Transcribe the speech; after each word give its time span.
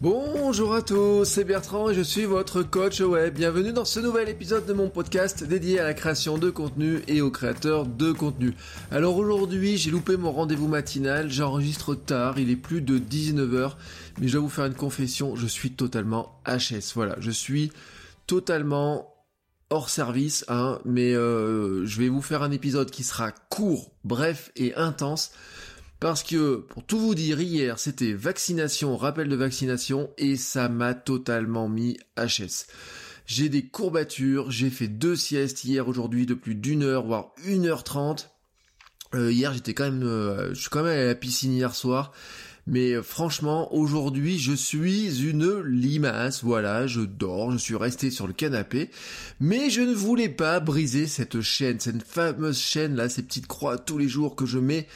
Bonjour 0.00 0.76
à 0.76 0.82
tous, 0.82 1.24
c'est 1.24 1.42
Bertrand 1.42 1.90
et 1.90 1.94
je 1.94 2.02
suis 2.02 2.24
votre 2.24 2.62
coach 2.62 3.00
web. 3.00 3.34
Bienvenue 3.34 3.72
dans 3.72 3.84
ce 3.84 3.98
nouvel 3.98 4.28
épisode 4.28 4.64
de 4.64 4.72
mon 4.72 4.88
podcast 4.88 5.42
dédié 5.42 5.80
à 5.80 5.82
la 5.82 5.92
création 5.92 6.38
de 6.38 6.50
contenu 6.50 7.00
et 7.08 7.20
aux 7.20 7.32
créateurs 7.32 7.84
de 7.84 8.12
contenu. 8.12 8.54
Alors 8.92 9.16
aujourd'hui, 9.16 9.76
j'ai 9.76 9.90
loupé 9.90 10.16
mon 10.16 10.30
rendez-vous 10.30 10.68
matinal, 10.68 11.32
j'enregistre 11.32 11.96
tard, 11.96 12.38
il 12.38 12.48
est 12.48 12.54
plus 12.54 12.80
de 12.80 12.96
19h, 13.00 13.72
mais 14.20 14.28
je 14.28 14.34
dois 14.34 14.42
vous 14.42 14.48
faire 14.48 14.66
une 14.66 14.74
confession, 14.74 15.34
je 15.34 15.48
suis 15.48 15.72
totalement 15.72 16.40
HS. 16.46 16.92
Voilà, 16.94 17.16
je 17.18 17.32
suis 17.32 17.72
totalement 18.28 19.12
hors 19.68 19.90
service, 19.90 20.44
hein, 20.46 20.78
mais 20.84 21.12
euh, 21.12 21.84
je 21.86 21.98
vais 22.00 22.08
vous 22.08 22.22
faire 22.22 22.44
un 22.44 22.52
épisode 22.52 22.92
qui 22.92 23.02
sera 23.02 23.32
court, 23.32 23.90
bref 24.04 24.52
et 24.54 24.76
intense. 24.76 25.32
Parce 26.00 26.22
que, 26.22 26.56
pour 26.56 26.84
tout 26.84 26.98
vous 26.98 27.14
dire, 27.14 27.40
hier, 27.40 27.78
c'était 27.78 28.12
vaccination, 28.12 28.96
rappel 28.96 29.28
de 29.28 29.34
vaccination, 29.34 30.10
et 30.16 30.36
ça 30.36 30.68
m'a 30.68 30.94
totalement 30.94 31.68
mis 31.68 31.98
HS. 32.16 32.66
J'ai 33.26 33.48
des 33.48 33.66
courbatures, 33.66 34.50
j'ai 34.50 34.70
fait 34.70 34.86
deux 34.88 35.16
siestes 35.16 35.64
hier, 35.64 35.88
aujourd'hui, 35.88 36.24
de 36.24 36.34
plus 36.34 36.54
d'une 36.54 36.84
heure, 36.84 37.04
voire 37.04 37.32
une 37.44 37.66
heure 37.66 37.82
trente. 37.82 38.30
Euh, 39.14 39.32
hier, 39.32 39.52
j'étais 39.52 39.74
quand 39.74 39.84
même, 39.84 40.04
euh, 40.04 40.54
je 40.54 40.60
suis 40.60 40.70
quand 40.70 40.84
même 40.84 40.98
à 40.98 41.04
la 41.04 41.14
piscine 41.14 41.52
hier 41.52 41.74
soir. 41.74 42.12
Mais 42.68 42.92
euh, 42.92 43.02
franchement, 43.02 43.74
aujourd'hui, 43.74 44.38
je 44.38 44.52
suis 44.52 45.22
une 45.22 45.60
limace. 45.62 46.44
Voilà, 46.44 46.86
je 46.86 47.00
dors, 47.00 47.50
je 47.50 47.56
suis 47.56 47.76
resté 47.76 48.10
sur 48.10 48.26
le 48.26 48.34
canapé. 48.34 48.90
Mais 49.40 49.70
je 49.70 49.80
ne 49.80 49.94
voulais 49.94 50.28
pas 50.28 50.60
briser 50.60 51.06
cette 51.06 51.40
chaîne, 51.40 51.80
cette 51.80 52.02
fameuse 52.02 52.58
chaîne 52.58 52.94
là, 52.94 53.08
ces 53.08 53.22
petites 53.22 53.46
croix 53.46 53.78
tous 53.78 53.98
les 53.98 54.08
jours 54.08 54.36
que 54.36 54.46
je 54.46 54.58
mets 54.58 54.86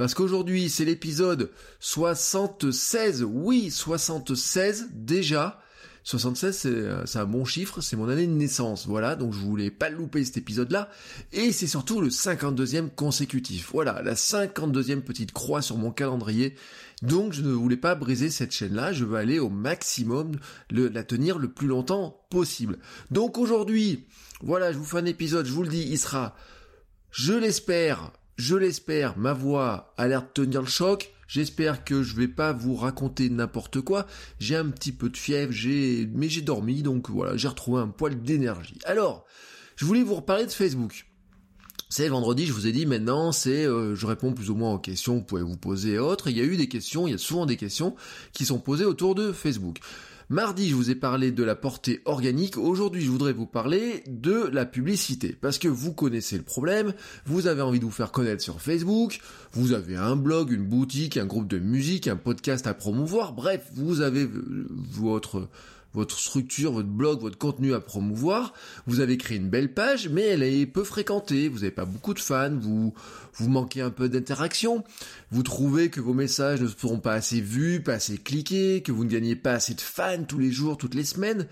parce 0.00 0.14
qu'aujourd'hui, 0.14 0.70
c'est 0.70 0.86
l'épisode 0.86 1.50
76. 1.78 3.22
Oui, 3.22 3.70
76 3.70 4.88
déjà. 4.94 5.60
76, 6.04 7.04
c'est 7.04 7.18
un 7.18 7.26
bon 7.26 7.44
chiffre, 7.44 7.82
c'est 7.82 7.96
mon 7.96 8.08
année 8.08 8.26
de 8.26 8.32
naissance, 8.32 8.86
voilà, 8.86 9.14
donc 9.14 9.34
je 9.34 9.38
voulais 9.40 9.70
pas 9.70 9.90
louper 9.90 10.24
cet 10.24 10.38
épisode-là, 10.38 10.88
et 11.34 11.52
c'est 11.52 11.66
surtout 11.66 12.00
le 12.00 12.08
52e 12.08 12.88
consécutif, 12.88 13.68
voilà, 13.72 14.00
la 14.00 14.14
52e 14.14 15.02
petite 15.02 15.32
croix 15.32 15.60
sur 15.60 15.76
mon 15.76 15.90
calendrier, 15.90 16.54
donc 17.02 17.34
je 17.34 17.42
ne 17.42 17.52
voulais 17.52 17.76
pas 17.76 17.94
briser 17.94 18.30
cette 18.30 18.52
chaîne-là, 18.52 18.94
je 18.94 19.04
veux 19.04 19.18
aller 19.18 19.38
au 19.38 19.50
maximum, 19.50 20.32
la 20.70 21.04
tenir 21.04 21.38
le 21.38 21.52
plus 21.52 21.68
longtemps 21.68 22.24
possible. 22.30 22.78
Donc 23.10 23.36
aujourd'hui, 23.36 24.06
voilà, 24.40 24.72
je 24.72 24.78
vous 24.78 24.86
fais 24.86 24.96
un 24.96 25.04
épisode, 25.04 25.44
je 25.44 25.52
vous 25.52 25.64
le 25.64 25.68
dis, 25.68 25.86
il 25.86 25.98
sera, 25.98 26.34
je 27.10 27.34
l'espère, 27.34 28.10
je 28.40 28.56
l'espère, 28.56 29.18
ma 29.18 29.34
voix 29.34 29.92
a 29.98 30.08
l'air 30.08 30.22
de 30.22 30.28
tenir 30.32 30.62
le 30.62 30.66
choc. 30.66 31.12
J'espère 31.28 31.84
que 31.84 32.02
je 32.02 32.16
vais 32.16 32.26
pas 32.26 32.52
vous 32.52 32.74
raconter 32.74 33.28
n'importe 33.28 33.82
quoi. 33.82 34.06
J'ai 34.40 34.56
un 34.56 34.68
petit 34.70 34.92
peu 34.92 35.10
de 35.10 35.16
fièvre, 35.16 35.52
j'ai, 35.52 36.08
mais 36.14 36.28
j'ai 36.28 36.40
dormi, 36.40 36.82
donc 36.82 37.10
voilà, 37.10 37.36
j'ai 37.36 37.48
retrouvé 37.48 37.82
un 37.82 37.88
poil 37.88 38.20
d'énergie. 38.20 38.78
Alors, 38.84 39.26
je 39.76 39.84
voulais 39.84 40.02
vous 40.02 40.16
reparler 40.16 40.46
de 40.46 40.50
Facebook. 40.50 41.06
C'est 41.90 42.08
vendredi, 42.08 42.46
je 42.46 42.52
vous 42.52 42.66
ai 42.66 42.72
dit 42.72 42.86
maintenant, 42.86 43.30
c'est, 43.30 43.66
euh, 43.66 43.94
je 43.94 44.06
réponds 44.06 44.32
plus 44.32 44.48
ou 44.48 44.54
moins 44.54 44.72
aux 44.72 44.78
questions, 44.78 45.16
vous 45.16 45.22
pouvez 45.22 45.42
vous 45.42 45.56
poser 45.56 45.92
et 45.92 45.98
autres. 45.98 46.28
Il 46.30 46.36
y 46.36 46.40
a 46.40 46.44
eu 46.44 46.56
des 46.56 46.68
questions, 46.68 47.06
il 47.06 47.10
y 47.10 47.14
a 47.14 47.18
souvent 47.18 47.46
des 47.46 47.56
questions 47.56 47.94
qui 48.32 48.46
sont 48.46 48.58
posées 48.58 48.86
autour 48.86 49.14
de 49.14 49.32
Facebook. 49.32 49.80
Mardi, 50.32 50.68
je 50.68 50.76
vous 50.76 50.90
ai 50.90 50.94
parlé 50.94 51.32
de 51.32 51.42
la 51.42 51.56
portée 51.56 52.02
organique. 52.04 52.56
Aujourd'hui, 52.56 53.02
je 53.02 53.10
voudrais 53.10 53.32
vous 53.32 53.46
parler 53.46 54.04
de 54.06 54.48
la 54.52 54.64
publicité. 54.64 55.36
Parce 55.40 55.58
que 55.58 55.66
vous 55.66 55.92
connaissez 55.92 56.36
le 56.36 56.44
problème, 56.44 56.92
vous 57.26 57.48
avez 57.48 57.62
envie 57.62 57.80
de 57.80 57.84
vous 57.84 57.90
faire 57.90 58.12
connaître 58.12 58.40
sur 58.40 58.60
Facebook, 58.60 59.18
vous 59.50 59.72
avez 59.72 59.96
un 59.96 60.14
blog, 60.14 60.52
une 60.52 60.64
boutique, 60.64 61.16
un 61.16 61.26
groupe 61.26 61.48
de 61.48 61.58
musique, 61.58 62.06
un 62.06 62.14
podcast 62.14 62.68
à 62.68 62.74
promouvoir. 62.74 63.32
Bref, 63.32 63.72
vous 63.74 64.02
avez 64.02 64.28
votre 64.92 65.48
votre 65.92 66.18
structure, 66.18 66.72
votre 66.72 66.88
blog, 66.88 67.20
votre 67.20 67.38
contenu 67.38 67.74
à 67.74 67.80
promouvoir. 67.80 68.52
Vous 68.86 69.00
avez 69.00 69.16
créé 69.16 69.38
une 69.38 69.48
belle 69.48 69.74
page, 69.74 70.08
mais 70.08 70.22
elle 70.22 70.42
est 70.42 70.66
peu 70.66 70.84
fréquentée. 70.84 71.48
Vous 71.48 71.58
n'avez 71.58 71.70
pas 71.70 71.84
beaucoup 71.84 72.14
de 72.14 72.20
fans. 72.20 72.54
Vous, 72.54 72.94
vous 73.34 73.48
manquez 73.48 73.80
un 73.80 73.90
peu 73.90 74.08
d'interaction. 74.08 74.84
Vous 75.30 75.42
trouvez 75.42 75.90
que 75.90 76.00
vos 76.00 76.14
messages 76.14 76.60
ne 76.60 76.68
seront 76.68 77.00
pas 77.00 77.14
assez 77.14 77.40
vus, 77.40 77.82
pas 77.82 77.94
assez 77.94 78.18
cliqués, 78.18 78.82
que 78.82 78.92
vous 78.92 79.04
ne 79.04 79.10
gagnez 79.10 79.36
pas 79.36 79.52
assez 79.52 79.74
de 79.74 79.80
fans 79.80 80.24
tous 80.24 80.38
les 80.38 80.50
jours, 80.50 80.76
toutes 80.76 80.94
les 80.94 81.04
semaines. 81.04 81.46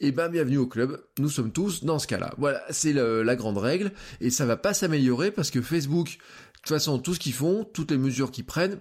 Eh 0.00 0.12
ben, 0.12 0.28
bienvenue 0.28 0.58
au 0.58 0.66
club. 0.66 1.00
Nous 1.18 1.30
sommes 1.30 1.52
tous 1.52 1.84
dans 1.84 1.98
ce 1.98 2.06
cas-là. 2.06 2.34
Voilà, 2.38 2.62
c'est 2.70 2.92
la 2.92 3.36
grande 3.36 3.58
règle. 3.58 3.92
Et 4.20 4.30
ça 4.30 4.46
va 4.46 4.56
pas 4.56 4.74
s'améliorer 4.74 5.30
parce 5.30 5.50
que 5.50 5.62
Facebook, 5.62 6.08
de 6.08 6.58
toute 6.58 6.68
façon, 6.68 6.98
tout 6.98 7.14
ce 7.14 7.20
qu'ils 7.20 7.32
font, 7.32 7.64
toutes 7.64 7.92
les 7.92 7.98
mesures 7.98 8.30
qu'ils 8.30 8.44
prennent, 8.44 8.80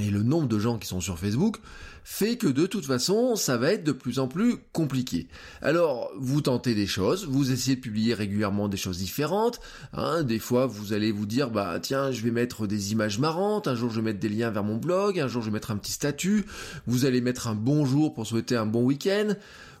et 0.00 0.10
le 0.10 0.22
nombre 0.22 0.48
de 0.48 0.58
gens 0.58 0.78
qui 0.78 0.88
sont 0.88 1.00
sur 1.00 1.18
Facebook 1.18 1.58
fait 2.04 2.36
que 2.36 2.48
de 2.48 2.66
toute 2.66 2.86
façon, 2.86 3.36
ça 3.36 3.56
va 3.56 3.72
être 3.72 3.84
de 3.84 3.92
plus 3.92 4.18
en 4.18 4.26
plus 4.26 4.56
compliqué. 4.72 5.28
Alors, 5.60 6.10
vous 6.18 6.40
tentez 6.40 6.74
des 6.74 6.86
choses, 6.86 7.26
vous 7.26 7.52
essayez 7.52 7.76
de 7.76 7.80
publier 7.80 8.14
régulièrement 8.14 8.68
des 8.68 8.76
choses 8.76 8.98
différentes. 8.98 9.60
Hein, 9.92 10.24
des 10.24 10.38
fois, 10.38 10.66
vous 10.66 10.92
allez 10.92 11.12
vous 11.12 11.26
dire, 11.26 11.50
bah 11.50 11.78
tiens, 11.80 12.10
je 12.10 12.22
vais 12.22 12.32
mettre 12.32 12.66
des 12.66 12.92
images 12.92 13.18
marrantes. 13.18 13.68
Un 13.68 13.76
jour, 13.76 13.90
je 13.90 13.96
vais 13.96 14.02
mettre 14.02 14.18
des 14.18 14.28
liens 14.28 14.50
vers 14.50 14.64
mon 14.64 14.76
blog. 14.76 15.20
Un 15.20 15.28
jour, 15.28 15.42
je 15.42 15.48
vais 15.48 15.52
mettre 15.52 15.70
un 15.70 15.76
petit 15.76 15.92
statut. 15.92 16.44
Vous 16.86 17.04
allez 17.04 17.20
mettre 17.20 17.46
un 17.46 17.54
bonjour 17.54 18.14
pour 18.14 18.26
souhaiter 18.26 18.56
un 18.56 18.66
bon 18.66 18.82
week-end 18.82 19.34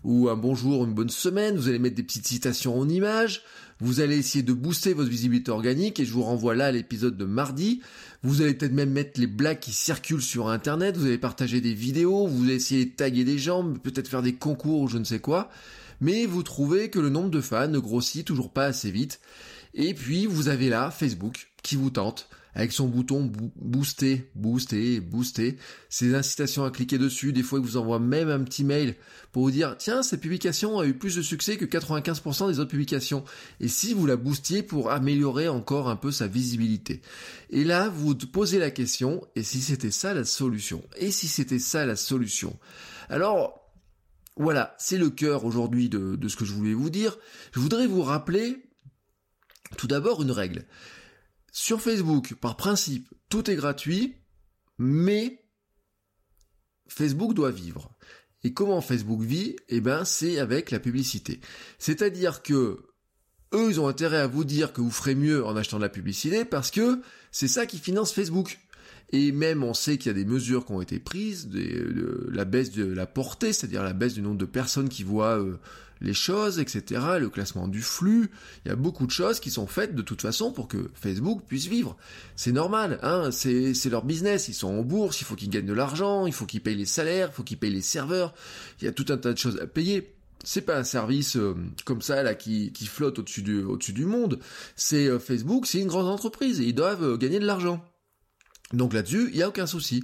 ou 0.04 0.28
un 0.28 0.36
bonjour, 0.36 0.84
une 0.84 0.94
bonne 0.94 1.10
semaine. 1.10 1.56
Vous 1.56 1.68
allez 1.68 1.78
mettre 1.78 1.96
des 1.96 2.02
petites 2.02 2.26
citations 2.26 2.78
en 2.78 2.88
images. 2.88 3.42
Vous 3.80 4.00
allez 4.00 4.16
essayer 4.16 4.44
de 4.44 4.52
booster 4.52 4.94
votre 4.94 5.10
visibilité 5.10 5.50
organique 5.50 5.98
et 5.98 6.04
je 6.04 6.12
vous 6.12 6.22
renvoie 6.22 6.54
là 6.54 6.66
à 6.66 6.72
l'épisode 6.72 7.16
de 7.16 7.24
mardi. 7.24 7.80
Vous 8.22 8.40
allez 8.40 8.54
peut-être 8.54 8.72
même 8.72 8.90
mettre 8.90 9.20
les 9.20 9.26
blagues 9.26 9.58
qui 9.58 9.72
circulent 9.72 10.22
sur 10.22 10.48
internet, 10.48 10.96
vous 10.96 11.06
allez 11.06 11.18
partager 11.18 11.60
des 11.60 11.74
vidéos, 11.74 12.26
vous 12.26 12.44
allez 12.44 12.54
essayer 12.54 12.84
de 12.84 12.94
taguer 12.94 13.24
des 13.24 13.38
gens, 13.38 13.64
peut-être 13.74 14.08
faire 14.08 14.22
des 14.22 14.34
concours 14.34 14.82
ou 14.82 14.88
je 14.88 14.98
ne 14.98 15.04
sais 15.04 15.18
quoi. 15.18 15.50
Mais 16.00 16.26
vous 16.26 16.42
trouvez 16.42 16.88
que 16.88 17.00
le 17.00 17.08
nombre 17.08 17.30
de 17.30 17.40
fans 17.40 17.68
ne 17.68 17.78
grossit 17.78 18.24
toujours 18.24 18.52
pas 18.52 18.66
assez 18.66 18.90
vite. 18.90 19.20
Et 19.74 19.94
puis 19.94 20.26
vous 20.26 20.48
avez 20.48 20.68
là 20.68 20.90
Facebook 20.90 21.51
qui 21.62 21.76
vous 21.76 21.90
tente 21.90 22.28
avec 22.54 22.72
son 22.72 22.86
bouton 22.86 23.32
booster, 23.56 24.30
booster, 24.34 25.00
booster, 25.00 25.56
ces 25.88 26.14
incitations 26.14 26.64
à 26.64 26.70
cliquer 26.70 26.98
dessus, 26.98 27.32
des 27.32 27.42
fois 27.42 27.58
il 27.58 27.64
vous 27.64 27.76
envoie 27.76 27.98
même 27.98 28.28
un 28.28 28.40
petit 28.40 28.64
mail 28.64 28.96
pour 29.32 29.44
vous 29.44 29.50
dire 29.50 29.76
tiens 29.78 30.02
cette 30.02 30.20
publication 30.20 30.78
a 30.78 30.86
eu 30.86 30.94
plus 30.94 31.16
de 31.16 31.22
succès 31.22 31.56
que 31.56 31.64
95% 31.64 32.48
des 32.48 32.60
autres 32.60 32.70
publications 32.70 33.24
et 33.60 33.68
si 33.68 33.94
vous 33.94 34.06
la 34.06 34.16
boostiez 34.16 34.62
pour 34.62 34.90
améliorer 34.90 35.48
encore 35.48 35.88
un 35.88 35.96
peu 35.96 36.12
sa 36.12 36.26
visibilité. 36.26 37.00
Et 37.50 37.64
là 37.64 37.88
vous 37.88 38.14
posez 38.14 38.58
la 38.58 38.70
question 38.70 39.26
et 39.34 39.42
si 39.42 39.60
c'était 39.60 39.90
ça 39.90 40.12
la 40.12 40.24
solution? 40.24 40.82
Et 40.96 41.10
si 41.10 41.28
c'était 41.28 41.58
ça 41.58 41.86
la 41.86 41.96
solution? 41.96 42.58
Alors 43.08 43.60
voilà, 44.36 44.74
c'est 44.78 44.98
le 44.98 45.10
cœur 45.10 45.44
aujourd'hui 45.44 45.88
de 45.88 46.28
ce 46.28 46.36
que 46.36 46.44
je 46.44 46.52
voulais 46.52 46.74
vous 46.74 46.90
dire. 46.90 47.18
Je 47.54 47.60
voudrais 47.60 47.86
vous 47.86 48.02
rappeler 48.02 48.62
tout 49.76 49.86
d'abord 49.86 50.22
une 50.22 50.30
règle. 50.30 50.64
Sur 51.52 51.82
Facebook, 51.82 52.34
par 52.40 52.56
principe, 52.56 53.08
tout 53.28 53.50
est 53.50 53.56
gratuit, 53.56 54.16
mais 54.78 55.44
Facebook 56.88 57.34
doit 57.34 57.50
vivre. 57.50 57.92
Et 58.42 58.52
comment 58.52 58.80
Facebook 58.80 59.20
vit? 59.20 59.56
Eh 59.68 59.80
ben, 59.80 60.04
c'est 60.04 60.38
avec 60.38 60.70
la 60.70 60.80
publicité. 60.80 61.40
C'est-à-dire 61.78 62.42
que 62.42 62.80
eux, 63.54 63.68
ils 63.68 63.80
ont 63.80 63.86
intérêt 63.86 64.16
à 64.16 64.26
vous 64.26 64.44
dire 64.44 64.72
que 64.72 64.80
vous 64.80 64.90
ferez 64.90 65.14
mieux 65.14 65.44
en 65.44 65.54
achetant 65.54 65.76
de 65.76 65.82
la 65.82 65.88
publicité 65.90 66.44
parce 66.46 66.70
que 66.70 67.02
c'est 67.30 67.48
ça 67.48 67.66
qui 67.66 67.78
finance 67.78 68.12
Facebook. 68.12 68.58
Et 69.10 69.30
même 69.30 69.62
on 69.62 69.74
sait 69.74 69.98
qu'il 69.98 70.06
y 70.06 70.14
a 70.14 70.18
des 70.18 70.24
mesures 70.24 70.64
qui 70.64 70.72
ont 70.72 70.80
été 70.80 70.98
prises, 70.98 71.50
la 71.52 72.46
baisse 72.46 72.72
de 72.72 72.84
la 72.84 73.06
portée, 73.06 73.52
c'est-à-dire 73.52 73.82
la 73.82 73.92
baisse 73.92 74.14
du 74.14 74.22
nombre 74.22 74.38
de 74.38 74.46
personnes 74.46 74.88
qui 74.88 75.02
voient 75.02 75.38
euh, 75.38 75.58
les 76.02 76.14
choses, 76.14 76.58
etc., 76.58 77.00
le 77.18 77.30
classement 77.30 77.68
du 77.68 77.80
flux, 77.80 78.30
il 78.64 78.68
y 78.68 78.72
a 78.72 78.76
beaucoup 78.76 79.06
de 79.06 79.10
choses 79.10 79.40
qui 79.40 79.50
sont 79.50 79.66
faites 79.66 79.94
de 79.94 80.02
toute 80.02 80.20
façon 80.20 80.52
pour 80.52 80.68
que 80.68 80.90
Facebook 80.94 81.42
puisse 81.46 81.66
vivre. 81.66 81.96
C'est 82.36 82.52
normal, 82.52 82.98
hein, 83.02 83.30
c'est, 83.30 83.72
leur 83.88 84.04
business, 84.04 84.48
ils 84.48 84.54
sont 84.54 84.68
en 84.68 84.82
bourse, 84.82 85.20
il 85.20 85.24
faut 85.24 85.36
qu'ils 85.36 85.50
gagnent 85.50 85.66
de 85.66 85.72
l'argent, 85.72 86.26
il 86.26 86.32
faut 86.32 86.44
qu'ils 86.44 86.62
payent 86.62 86.76
les 86.76 86.86
salaires, 86.86 87.28
il 87.32 87.34
faut 87.34 87.44
qu'ils 87.44 87.58
payent 87.58 87.70
les 87.70 87.82
serveurs, 87.82 88.34
il 88.80 88.84
y 88.84 88.88
a 88.88 88.92
tout 88.92 89.06
un 89.08 89.16
tas 89.16 89.32
de 89.32 89.38
choses 89.38 89.58
à 89.60 89.66
payer. 89.66 90.14
C'est 90.44 90.62
pas 90.62 90.76
un 90.76 90.84
service 90.84 91.36
euh, 91.36 91.54
comme 91.84 92.02
ça 92.02 92.24
là 92.24 92.34
qui, 92.34 92.72
qui 92.72 92.86
flotte 92.86 93.20
au-dessus 93.20 93.42
du, 93.42 93.62
au-dessus 93.62 93.92
du 93.92 94.06
monde. 94.06 94.40
C'est 94.74 95.06
euh, 95.06 95.20
Facebook, 95.20 95.66
c'est 95.66 95.78
une 95.78 95.86
grande 95.86 96.08
entreprise 96.08 96.60
et 96.60 96.64
ils 96.64 96.74
doivent 96.74 97.04
euh, 97.04 97.16
gagner 97.16 97.38
de 97.38 97.46
l'argent. 97.46 97.80
Donc 98.72 98.92
là-dessus, 98.92 99.28
il 99.30 99.36
n'y 99.36 99.42
a 99.42 99.48
aucun 99.48 99.66
souci. 99.66 100.02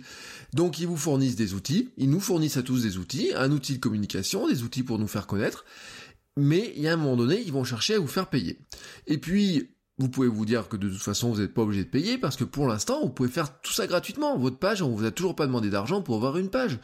Donc 0.52 0.78
ils 0.78 0.86
vous 0.86 0.96
fournissent 0.96 1.36
des 1.36 1.54
outils, 1.54 1.90
ils 1.96 2.10
nous 2.10 2.20
fournissent 2.20 2.56
à 2.56 2.62
tous 2.62 2.82
des 2.82 2.98
outils, 2.98 3.32
un 3.36 3.50
outil 3.52 3.74
de 3.74 3.80
communication, 3.80 4.48
des 4.48 4.62
outils 4.62 4.82
pour 4.82 4.98
nous 4.98 5.08
faire 5.08 5.26
connaître, 5.26 5.64
mais 6.36 6.72
il 6.76 6.82
y 6.82 6.88
a 6.88 6.92
un 6.92 6.96
moment 6.96 7.16
donné, 7.16 7.42
ils 7.44 7.52
vont 7.52 7.64
chercher 7.64 7.94
à 7.94 7.98
vous 7.98 8.06
faire 8.06 8.28
payer. 8.28 8.58
Et 9.06 9.18
puis, 9.18 9.70
vous 9.98 10.08
pouvez 10.08 10.28
vous 10.28 10.44
dire 10.44 10.68
que 10.68 10.76
de 10.76 10.88
toute 10.88 11.02
façon, 11.02 11.32
vous 11.32 11.40
n'êtes 11.40 11.52
pas 11.52 11.62
obligé 11.62 11.84
de 11.84 11.88
payer 11.88 12.18
parce 12.18 12.36
que 12.36 12.44
pour 12.44 12.68
l'instant, 12.68 13.00
vous 13.02 13.08
pouvez 13.08 13.28
faire 13.28 13.60
tout 13.60 13.72
ça 13.72 13.86
gratuitement. 13.88 14.38
Votre 14.38 14.58
page, 14.58 14.80
on 14.80 14.90
vous 14.90 15.04
a 15.04 15.10
toujours 15.10 15.34
pas 15.34 15.46
demandé 15.46 15.70
d'argent 15.70 16.02
pour 16.02 16.14
avoir 16.14 16.38
une 16.38 16.50
page. 16.50 16.78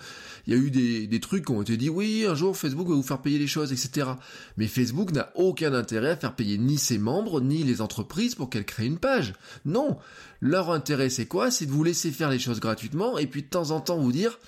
Il 0.47 0.53
y 0.53 0.57
a 0.57 0.59
eu 0.61 0.71
des, 0.71 1.07
des, 1.07 1.21
trucs 1.21 1.47
qui 1.47 1.53
ont 1.53 1.63
été 1.63 1.77
dit, 1.77 1.89
oui, 1.89 2.27
un 2.29 2.35
jour 2.35 2.57
Facebook 2.57 2.89
va 2.89 2.95
vous 2.95 3.03
faire 3.03 3.23
payer 3.23 3.39
les 3.39 3.47
choses, 3.47 3.73
etc. 3.73 4.09
Mais 4.57 4.67
Facebook 4.67 5.13
n'a 5.13 5.31
aucun 5.37 5.73
intérêt 5.75 6.11
à 6.11 6.17
faire 6.17 6.35
payer 6.35 6.59
ni 6.59 6.77
ses 6.77 6.99
membres, 6.99 7.41
ni 7.41 7.63
les 7.63 7.81
entreprises 7.81 8.35
pour 8.35 8.51
qu'elles 8.51 8.67
créent 8.67 8.87
une 8.87 8.99
page. 8.99 9.35
Non. 9.65 9.97
Leur 10.41 10.73
intérêt, 10.73 11.09
c'est 11.09 11.27
quoi? 11.27 11.53
C'est 11.53 11.67
de 11.67 11.71
vous 11.71 11.85
laisser 11.85 12.11
faire 12.11 12.31
les 12.31 12.41
choses 12.41 12.59
gratuitement 12.59 13.17
et 13.17 13.29
puis 13.29 13.43
de 13.43 13.49
temps 13.49 13.71
en 13.71 13.81
temps 13.81 13.97
vous 13.97 14.13
dire, 14.13 14.39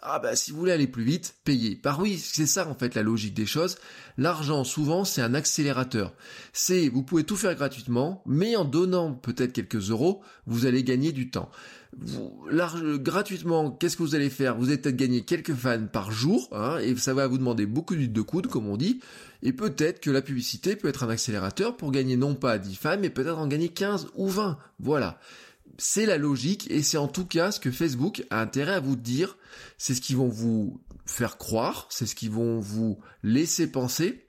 ah 0.00 0.18
bah 0.18 0.36
si 0.36 0.50
vous 0.50 0.58
voulez 0.58 0.72
aller 0.72 0.86
plus 0.86 1.04
vite, 1.04 1.34
payez. 1.44 1.74
Par 1.74 2.00
oui, 2.00 2.18
c'est 2.18 2.46
ça 2.46 2.68
en 2.68 2.74
fait 2.74 2.94
la 2.94 3.02
logique 3.02 3.34
des 3.34 3.46
choses. 3.46 3.76
L'argent 4.18 4.62
souvent 4.64 5.04
c'est 5.04 5.22
un 5.22 5.34
accélérateur. 5.34 6.12
C'est 6.52 6.88
vous 6.88 7.02
pouvez 7.02 7.24
tout 7.24 7.36
faire 7.36 7.54
gratuitement, 7.54 8.22
mais 8.26 8.56
en 8.56 8.64
donnant 8.64 9.14
peut-être 9.14 9.52
quelques 9.52 9.90
euros, 9.90 10.22
vous 10.46 10.66
allez 10.66 10.84
gagner 10.84 11.12
du 11.12 11.30
temps. 11.30 11.50
Vous, 11.98 12.46
gratuitement, 12.98 13.70
qu'est-ce 13.70 13.96
que 13.96 14.02
vous 14.02 14.14
allez 14.14 14.28
faire? 14.28 14.56
Vous 14.58 14.68
allez 14.68 14.76
peut-être 14.76 14.96
gagner 14.96 15.22
quelques 15.22 15.54
fans 15.54 15.86
par 15.90 16.12
jour, 16.12 16.48
hein, 16.52 16.78
et 16.78 16.94
ça 16.96 17.14
va 17.14 17.26
vous 17.26 17.38
demander 17.38 17.64
beaucoup 17.64 17.96
de 17.96 18.20
coude, 18.20 18.48
comme 18.48 18.68
on 18.68 18.76
dit, 18.76 19.00
et 19.42 19.54
peut-être 19.54 20.00
que 20.00 20.10
la 20.10 20.20
publicité 20.20 20.76
peut 20.76 20.88
être 20.88 21.04
un 21.04 21.08
accélérateur 21.08 21.74
pour 21.74 21.92
gagner 21.92 22.16
non 22.16 22.34
pas 22.34 22.58
10 22.58 22.74
fans, 22.76 22.98
mais 23.00 23.08
peut-être 23.08 23.38
en 23.38 23.46
gagner 23.46 23.70
15 23.70 24.08
ou 24.14 24.28
20. 24.28 24.58
Voilà 24.78 25.18
c'est 25.78 26.06
la 26.06 26.18
logique 26.18 26.70
et 26.70 26.82
c'est 26.82 26.96
en 26.96 27.08
tout 27.08 27.26
cas 27.26 27.52
ce 27.52 27.60
que 27.60 27.70
Facebook 27.70 28.24
a 28.30 28.40
intérêt 28.40 28.74
à 28.74 28.80
vous 28.80 28.96
dire. 28.96 29.36
C'est 29.78 29.94
ce 29.94 30.00
qu'ils 30.00 30.16
vont 30.16 30.28
vous 30.28 30.82
faire 31.06 31.38
croire, 31.38 31.86
c'est 31.90 32.06
ce 32.06 32.14
qu'ils 32.14 32.30
vont 32.30 32.60
vous 32.60 32.98
laisser 33.22 33.70
penser. 33.70 34.28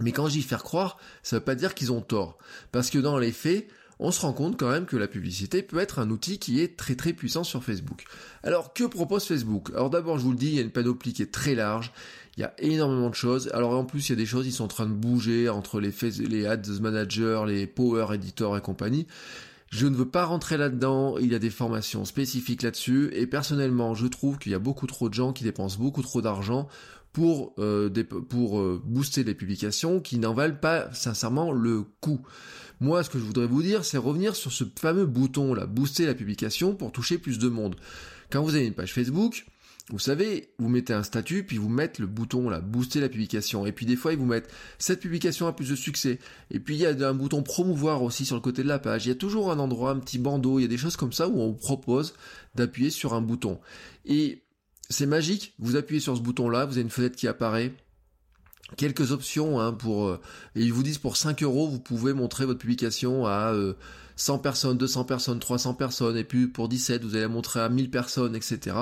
Mais 0.00 0.12
quand 0.12 0.28
dis 0.28 0.42
faire 0.42 0.62
croire, 0.62 0.98
ça 1.22 1.36
veut 1.36 1.44
pas 1.44 1.54
dire 1.54 1.74
qu'ils 1.74 1.92
ont 1.92 2.00
tort. 2.00 2.38
Parce 2.72 2.90
que 2.90 2.98
dans 2.98 3.18
les 3.18 3.32
faits, 3.32 3.68
on 3.98 4.12
se 4.12 4.20
rend 4.22 4.32
compte 4.32 4.58
quand 4.58 4.70
même 4.70 4.86
que 4.86 4.96
la 4.96 5.08
publicité 5.08 5.62
peut 5.62 5.78
être 5.78 5.98
un 5.98 6.08
outil 6.08 6.38
qui 6.38 6.60
est 6.60 6.78
très 6.78 6.94
très 6.94 7.12
puissant 7.12 7.44
sur 7.44 7.62
Facebook. 7.62 8.04
Alors 8.42 8.72
que 8.72 8.84
propose 8.84 9.24
Facebook? 9.24 9.70
Alors 9.74 9.90
d'abord 9.90 10.18
je 10.18 10.24
vous 10.24 10.30
le 10.30 10.38
dis, 10.38 10.46
il 10.46 10.54
y 10.54 10.58
a 10.58 10.62
une 10.62 10.70
panoplie 10.70 11.12
qui 11.12 11.22
est 11.22 11.32
très 11.32 11.54
large, 11.54 11.92
il 12.36 12.40
y 12.40 12.44
a 12.44 12.54
énormément 12.58 13.10
de 13.10 13.14
choses. 13.14 13.50
Alors 13.52 13.72
en 13.72 13.84
plus 13.84 14.08
il 14.08 14.12
y 14.12 14.14
a 14.14 14.16
des 14.16 14.26
choses 14.26 14.46
qui 14.46 14.52
sont 14.52 14.64
en 14.64 14.68
train 14.68 14.86
de 14.86 14.94
bouger 14.94 15.50
entre 15.50 15.80
les 15.80 16.46
ads 16.46 16.80
managers, 16.80 17.42
les 17.46 17.66
power 17.66 18.14
editors 18.14 18.56
et 18.56 18.62
compagnie. 18.62 19.06
Je 19.70 19.86
ne 19.86 19.94
veux 19.94 20.08
pas 20.08 20.24
rentrer 20.24 20.56
là-dedans, 20.56 21.16
il 21.18 21.30
y 21.30 21.34
a 21.34 21.38
des 21.38 21.48
formations 21.48 22.04
spécifiques 22.04 22.62
là-dessus, 22.62 23.08
et 23.12 23.28
personnellement, 23.28 23.94
je 23.94 24.08
trouve 24.08 24.36
qu'il 24.36 24.50
y 24.50 24.54
a 24.56 24.58
beaucoup 24.58 24.88
trop 24.88 25.08
de 25.08 25.14
gens 25.14 25.32
qui 25.32 25.44
dépensent 25.44 25.78
beaucoup 25.78 26.02
trop 26.02 26.20
d'argent 26.20 26.66
pour, 27.12 27.54
euh, 27.58 27.88
pour 28.28 28.58
euh, 28.58 28.82
booster 28.84 29.22
les 29.22 29.34
publications 29.34 30.00
qui 30.00 30.18
n'en 30.18 30.34
valent 30.34 30.58
pas 30.60 30.92
sincèrement 30.92 31.52
le 31.52 31.84
coup. 32.00 32.20
Moi, 32.80 33.04
ce 33.04 33.10
que 33.10 33.18
je 33.20 33.24
voudrais 33.24 33.46
vous 33.46 33.62
dire, 33.62 33.84
c'est 33.84 33.96
revenir 33.96 34.34
sur 34.34 34.50
ce 34.50 34.64
fameux 34.76 35.06
bouton 35.06 35.54
là, 35.54 35.66
booster 35.66 36.04
la 36.04 36.14
publication 36.14 36.74
pour 36.74 36.90
toucher 36.90 37.18
plus 37.18 37.38
de 37.38 37.48
monde. 37.48 37.76
Quand 38.30 38.42
vous 38.42 38.56
avez 38.56 38.66
une 38.66 38.74
page 38.74 38.92
Facebook, 38.92 39.46
vous 39.90 39.98
savez, 39.98 40.52
vous 40.58 40.68
mettez 40.68 40.92
un 40.92 41.02
statut, 41.02 41.44
puis 41.44 41.58
vous 41.58 41.68
mettez 41.68 42.00
le 42.02 42.06
bouton 42.06 42.48
là, 42.48 42.60
booster 42.60 43.00
la 43.00 43.08
publication. 43.08 43.66
Et 43.66 43.72
puis 43.72 43.86
des 43.86 43.96
fois, 43.96 44.12
ils 44.12 44.18
vous 44.18 44.26
mettent 44.26 44.50
cette 44.78 45.00
publication 45.00 45.46
a 45.46 45.52
plus 45.52 45.68
de 45.68 45.76
succès. 45.76 46.18
Et 46.50 46.60
puis 46.60 46.76
il 46.76 46.80
y 46.80 46.86
a 46.86 47.08
un 47.08 47.14
bouton 47.14 47.42
promouvoir 47.42 48.02
aussi 48.02 48.24
sur 48.24 48.36
le 48.36 48.40
côté 48.40 48.62
de 48.62 48.68
la 48.68 48.78
page. 48.78 49.06
Il 49.06 49.08
y 49.08 49.12
a 49.12 49.16
toujours 49.16 49.50
un 49.50 49.58
endroit, 49.58 49.90
un 49.90 49.98
petit 49.98 50.18
bandeau, 50.18 50.58
il 50.58 50.62
y 50.62 50.64
a 50.64 50.68
des 50.68 50.78
choses 50.78 50.96
comme 50.96 51.12
ça 51.12 51.28
où 51.28 51.40
on 51.40 51.48
vous 51.48 51.54
propose 51.54 52.14
d'appuyer 52.54 52.90
sur 52.90 53.14
un 53.14 53.20
bouton. 53.20 53.60
Et 54.04 54.42
c'est 54.88 55.06
magique, 55.06 55.54
vous 55.58 55.76
appuyez 55.76 56.00
sur 56.00 56.16
ce 56.16 56.22
bouton 56.22 56.48
là, 56.48 56.64
vous 56.64 56.72
avez 56.72 56.82
une 56.82 56.90
fenêtre 56.90 57.16
qui 57.16 57.28
apparaît. 57.28 57.72
Quelques 58.76 59.10
options 59.10 59.58
hein, 59.58 59.72
pour 59.72 60.06
euh, 60.06 60.20
et 60.54 60.62
ils 60.62 60.72
vous 60.72 60.84
disent 60.84 60.98
pour 60.98 61.16
5 61.16 61.42
euros 61.42 61.68
vous 61.68 61.80
pouvez 61.80 62.12
montrer 62.12 62.46
votre 62.46 62.60
publication 62.60 63.26
à 63.26 63.52
100 64.14 64.34
euh, 64.34 64.38
personnes, 64.38 64.78
200 64.78 65.04
personnes, 65.04 65.40
300 65.40 65.74
personnes 65.74 66.16
et 66.16 66.22
puis 66.22 66.46
pour 66.46 66.68
17 66.68 67.02
vous 67.02 67.14
allez 67.14 67.22
la 67.22 67.28
montrer 67.28 67.58
à 67.58 67.68
1000 67.68 67.90
personnes, 67.90 68.36
etc. 68.36 68.76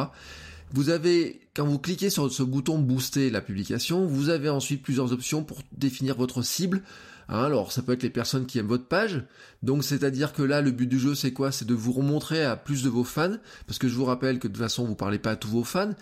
Vous 0.72 0.90
avez, 0.90 1.40
quand 1.54 1.64
vous 1.64 1.78
cliquez 1.78 2.10
sur 2.10 2.30
ce 2.30 2.42
bouton 2.42 2.78
booster 2.78 3.30
la 3.30 3.40
publication, 3.40 4.06
vous 4.06 4.28
avez 4.28 4.50
ensuite 4.50 4.82
plusieurs 4.82 5.12
options 5.12 5.42
pour 5.42 5.62
définir 5.72 6.16
votre 6.16 6.42
cible. 6.42 6.82
Hein, 7.30 7.44
alors 7.44 7.72
ça 7.72 7.82
peut 7.82 7.92
être 7.92 8.02
les 8.02 8.10
personnes 8.10 8.46
qui 8.46 8.58
aiment 8.58 8.68
votre 8.68 8.86
page. 8.86 9.24
Donc 9.62 9.82
c'est-à-dire 9.82 10.32
que 10.32 10.42
là 10.42 10.60
le 10.60 10.70
but 10.70 10.86
du 10.86 10.98
jeu 10.98 11.14
c'est 11.14 11.32
quoi? 11.32 11.52
C'est 11.52 11.66
de 11.66 11.74
vous 11.74 11.92
remontrer 11.92 12.44
à 12.44 12.56
plus 12.56 12.82
de 12.82 12.90
vos 12.90 13.04
fans. 13.04 13.36
Parce 13.66 13.78
que 13.78 13.88
je 13.88 13.94
vous 13.94 14.04
rappelle 14.04 14.38
que 14.38 14.48
de 14.48 14.52
toute 14.52 14.62
façon 14.62 14.84
vous 14.84 14.94
parlez 14.94 15.18
pas 15.18 15.32
à 15.32 15.36
tous 15.36 15.48
vos 15.48 15.64
fans. 15.64 15.92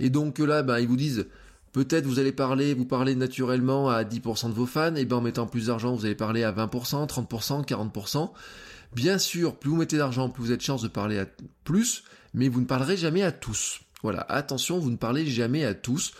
Et 0.00 0.10
donc 0.10 0.38
là 0.40 0.62
ben, 0.62 0.78
ils 0.80 0.88
vous 0.88 0.96
disent 0.96 1.26
Peut-être 1.76 2.06
vous 2.06 2.18
allez 2.18 2.32
parler, 2.32 2.72
vous 2.72 2.86
parlez 2.86 3.14
naturellement 3.14 3.90
à 3.90 4.02
10% 4.02 4.48
de 4.48 4.54
vos 4.54 4.64
fans, 4.64 4.94
et 4.94 5.04
ben 5.04 5.16
en 5.16 5.20
mettant 5.20 5.46
plus 5.46 5.66
d'argent, 5.66 5.94
vous 5.94 6.06
allez 6.06 6.14
parler 6.14 6.42
à 6.42 6.50
20%, 6.50 7.06
30%, 7.06 7.66
40%. 7.66 8.30
Bien 8.94 9.18
sûr, 9.18 9.56
plus 9.56 9.68
vous 9.68 9.76
mettez 9.76 9.98
d'argent, 9.98 10.30
plus 10.30 10.42
vous 10.42 10.48
avez 10.48 10.56
de 10.56 10.62
chance 10.62 10.80
de 10.80 10.88
parler 10.88 11.18
à 11.18 11.26
plus, 11.64 12.02
mais 12.32 12.48
vous 12.48 12.62
ne 12.62 12.64
parlerez 12.64 12.96
jamais 12.96 13.22
à 13.22 13.30
tous. 13.30 13.80
Voilà, 14.02 14.20
attention, 14.28 14.78
vous 14.78 14.90
ne 14.90 14.96
parlez 14.96 15.26
jamais 15.26 15.64
à 15.64 15.74
tous. 15.74 16.12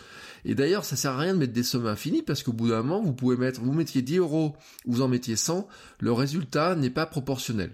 Et 0.45 0.55
d'ailleurs, 0.55 0.85
ça 0.85 0.95
sert 0.95 1.11
à 1.11 1.19
rien 1.19 1.33
de 1.33 1.39
mettre 1.39 1.53
des 1.53 1.63
sommes 1.63 1.87
infinies 1.87 2.21
parce 2.21 2.43
qu'au 2.43 2.53
bout 2.53 2.69
d'un 2.69 2.81
moment, 2.81 3.01
vous 3.01 3.13
pouvez 3.13 3.37
mettre, 3.37 3.61
vous 3.61 3.73
mettiez 3.73 4.01
10 4.01 4.17
euros, 4.17 4.55
vous 4.85 5.01
en 5.01 5.07
mettiez 5.07 5.35
100, 5.35 5.67
le 5.99 6.11
résultat 6.11 6.75
n'est 6.75 6.89
pas 6.89 7.05
proportionnel. 7.05 7.71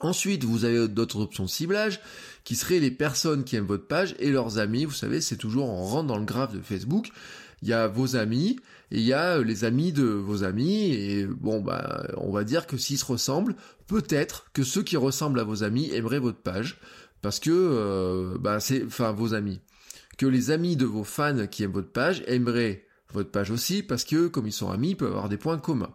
Ensuite, 0.00 0.44
vous 0.44 0.64
avez 0.64 0.88
d'autres 0.88 1.20
options 1.20 1.44
de 1.44 1.48
ciblage 1.48 2.00
qui 2.44 2.54
seraient 2.54 2.80
les 2.80 2.90
personnes 2.90 3.44
qui 3.44 3.56
aiment 3.56 3.66
votre 3.66 3.86
page 3.86 4.14
et 4.18 4.30
leurs 4.30 4.58
amis. 4.58 4.84
Vous 4.84 4.92
savez, 4.92 5.20
c'est 5.20 5.36
toujours, 5.36 5.70
on 5.70 5.84
rentre 5.84 6.06
dans 6.06 6.18
le 6.18 6.26
graphe 6.26 6.52
de 6.52 6.60
Facebook. 6.60 7.10
Il 7.62 7.68
y 7.68 7.72
a 7.72 7.88
vos 7.88 8.16
amis 8.16 8.60
et 8.90 8.98
il 8.98 9.04
y 9.04 9.14
a 9.14 9.38
les 9.38 9.64
amis 9.64 9.92
de 9.92 10.04
vos 10.04 10.44
amis. 10.44 10.92
Et 10.92 11.26
bon, 11.26 11.62
bah, 11.62 12.06
on 12.18 12.30
va 12.30 12.44
dire 12.44 12.66
que 12.66 12.76
s'ils 12.76 12.98
se 12.98 13.06
ressemblent, 13.06 13.56
peut-être 13.86 14.50
que 14.52 14.62
ceux 14.62 14.82
qui 14.82 14.98
ressemblent 14.98 15.40
à 15.40 15.44
vos 15.44 15.64
amis 15.64 15.90
aimeraient 15.92 16.18
votre 16.18 16.40
page 16.40 16.78
parce 17.22 17.40
que 17.40 17.50
euh, 17.50 18.38
bah 18.38 18.60
c'est 18.60 18.84
enfin 18.84 19.12
vos 19.12 19.34
amis. 19.34 19.60
Que 20.18 20.26
les 20.26 20.50
amis 20.50 20.76
de 20.76 20.86
vos 20.86 21.04
fans 21.04 21.46
qui 21.46 21.62
aiment 21.62 21.72
votre 21.72 21.92
page 21.92 22.22
aimeraient 22.26 22.84
votre 23.12 23.30
page 23.30 23.50
aussi 23.50 23.82
parce 23.82 24.04
que 24.04 24.28
comme 24.28 24.46
ils 24.46 24.52
sont 24.52 24.70
amis 24.70 24.90
ils 24.90 24.96
peuvent 24.96 25.12
avoir 25.12 25.28
des 25.28 25.36
points 25.36 25.58
communs. 25.58 25.92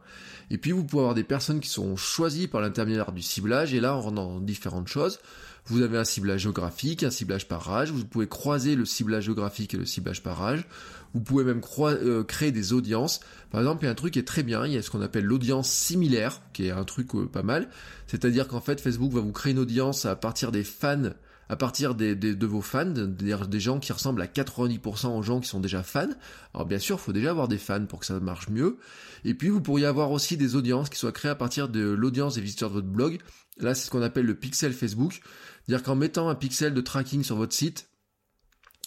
Et 0.50 0.58
puis 0.58 0.72
vous 0.72 0.84
pouvez 0.84 1.02
avoir 1.02 1.16
des 1.16 1.24
personnes 1.24 1.60
qui 1.60 1.70
sont 1.70 1.96
choisies 1.96 2.48
par 2.48 2.62
l'intermédiaire 2.62 3.12
du 3.12 3.22
ciblage 3.22 3.74
et 3.74 3.80
là 3.80 3.96
on 3.96 4.02
rentre 4.02 4.42
différentes 4.42 4.88
choses 4.88 5.20
vous 5.66 5.82
avez 5.82 5.98
un 5.98 6.04
ciblage 6.04 6.42
géographique, 6.42 7.04
un 7.04 7.12
ciblage 7.12 7.48
par 7.48 7.72
âge, 7.72 7.92
vous 7.92 8.06
pouvez 8.06 8.28
croiser 8.28 8.76
le 8.76 8.86
ciblage 8.86 9.26
géographique 9.26 9.74
et 9.74 9.78
le 9.78 9.86
ciblage 9.86 10.24
par 10.24 10.42
âge, 10.42 10.66
vous 11.14 11.22
pouvez 11.22 11.44
même 11.44 11.62
euh, 11.80 12.24
créer 12.24 12.52
des 12.52 12.74
audiences. 12.74 13.20
Par 13.50 13.62
exemple, 13.62 13.84
il 13.84 13.86
y 13.86 13.90
a 13.90 13.92
un 13.92 13.96
truc 13.96 14.14
qui 14.14 14.20
est 14.20 14.28
très 14.28 14.44
bien, 14.44 14.66
il 14.66 14.74
y 14.74 14.78
a 14.78 14.82
ce 14.82 14.90
qu'on 14.90 15.02
appelle 15.02 15.26
l'audience 15.26 15.70
similaire, 15.70 16.42
qui 16.54 16.68
est 16.68 16.72
un 16.72 16.86
truc 16.86 17.14
euh, 17.16 17.26
pas 17.26 17.44
mal. 17.44 17.70
C'est-à-dire 18.08 18.48
qu'en 18.48 18.62
fait, 18.62 18.80
Facebook 18.80 19.12
va 19.12 19.22
vous 19.22 19.32
créer 19.32 19.52
une 19.52 19.60
audience 19.60 20.06
à 20.06 20.16
partir 20.16 20.52
des 20.52 20.64
fans, 20.64 21.12
à 21.50 21.56
partir 21.58 21.96
des, 21.96 22.16
de 22.16 22.46
vos 22.46 22.62
fans, 22.62 22.86
des, 22.86 23.36
des, 23.36 23.60
gens 23.60 23.80
qui 23.80 23.92
ressemblent 23.92 24.22
à 24.22 24.28
90% 24.28 25.18
aux 25.18 25.22
gens 25.22 25.42
qui 25.42 25.50
sont 25.50 25.60
déjà 25.60 25.84
fans. 25.84 26.08
Alors 26.54 26.66
bien 26.66 26.80
sûr, 26.80 26.96
il 26.96 27.04
faut 27.04 27.12
déjà 27.12 27.32
avoir 27.32 27.50
des 27.50 27.58
fans 27.58 27.86
pour 27.86 28.00
que 28.00 28.06
ça 28.06 28.18
marche 28.22 28.48
mieux. 28.48 28.78
Et 29.26 29.34
puis, 29.34 29.50
vous 29.50 29.62
pourriez 29.62 29.86
avoir 29.86 30.12
aussi 30.12 30.38
des 30.38 30.56
audiences 30.56 30.90
qui 30.90 30.98
soient 30.98 31.12
créées 31.12 31.32
à 31.32 31.36
partir 31.36 31.68
de 31.68 31.82
l'audience 31.82 32.36
des 32.36 32.42
visiteurs 32.42 32.70
de 32.70 32.76
votre 32.76 32.88
blog. 32.88 33.20
Là, 33.58 33.76
c'est 33.76 33.86
ce 33.86 33.92
qu'on 33.92 34.02
appelle 34.02 34.26
le 34.26 34.36
pixel 34.36 34.72
Facebook. 34.72 35.22
C'est-à-dire 35.66 35.84
qu'en 35.84 35.96
mettant 35.96 36.30
un 36.30 36.36
pixel 36.36 36.74
de 36.74 36.82
tracking 36.82 37.24
sur 37.24 37.36
votre 37.36 37.54
site, 37.54 37.90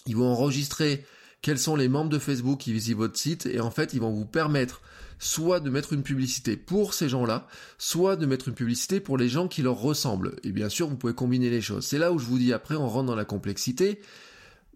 ils 0.07 0.17
vont 0.17 0.27
enregistrer 0.27 1.05
quels 1.45 1.59
sont 1.59 1.77
les 1.77 1.91
membres 1.91 2.09
de 2.09 2.19
Facebook 2.19 2.59
qui 2.59 2.73
visitent 2.73 2.97
votre 2.97 3.19
site 3.19 3.45
et 3.45 3.61
en 3.61 3.71
fait 3.71 3.93
ils 3.93 4.01
vont 4.01 4.11
vous 4.11 4.25
permettre 4.25 4.81
soit 5.19 5.61
de 5.61 5.69
mettre 5.69 5.93
une 5.93 6.03
publicité 6.03 6.57
pour 6.57 6.95
ces 6.95 7.11
gens-là, 7.11 7.47
soit 7.77 8.17
de 8.17 8.25
mettre 8.25 8.49
une 8.49 8.55
publicité 8.55 8.99
pour 8.99 9.19
les 9.19 9.29
gens 9.29 9.47
qui 9.47 9.61
leur 9.61 9.79
ressemblent. 9.79 10.37
Et 10.43 10.53
bien 10.53 10.71
sûr, 10.71 10.89
vous 10.89 10.97
pouvez 10.97 11.13
combiner 11.13 11.51
les 11.51 11.61
choses. 11.61 11.85
C'est 11.85 11.99
là 11.99 12.13
où 12.13 12.19
je 12.19 12.25
vous 12.25 12.39
dis 12.39 12.55
après, 12.55 12.77
on 12.77 12.89
rentre 12.89 13.09
dans 13.09 13.15
la 13.15 13.27
complexité. 13.27 14.01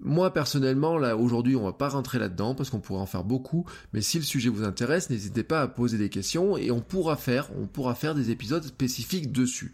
Moi 0.03 0.31
personnellement, 0.35 0.99
là 0.99 1.17
aujourd'hui, 1.17 1.57
on 1.57 1.65
va 1.65 1.73
pas 1.73 1.89
rentrer 1.89 2.19
là-dedans 2.19 2.55
parce 2.55 2.69
qu'on 2.69 2.81
pourra 2.81 3.01
en 3.01 3.07
faire 3.07 3.25
beaucoup. 3.25 3.65
Mais 3.95 4.03
si 4.03 4.19
le 4.19 4.25
sujet 4.25 4.51
vous 4.51 4.63
intéresse, 4.63 5.09
n'hésitez 5.09 5.45
pas 5.45 5.63
à 5.63 5.69
poser 5.69 5.97
des 5.97 6.11
questions 6.11 6.59
et 6.59 6.71
on 6.71 6.83
pourra 6.83 7.17
faire, 7.17 7.49
on 7.59 7.67
pourra 7.67 7.95
faire 7.95 8.15
des 8.15 8.31
épisodes 8.31 8.65
spécifiques 8.65 9.33
dessus. 9.33 9.73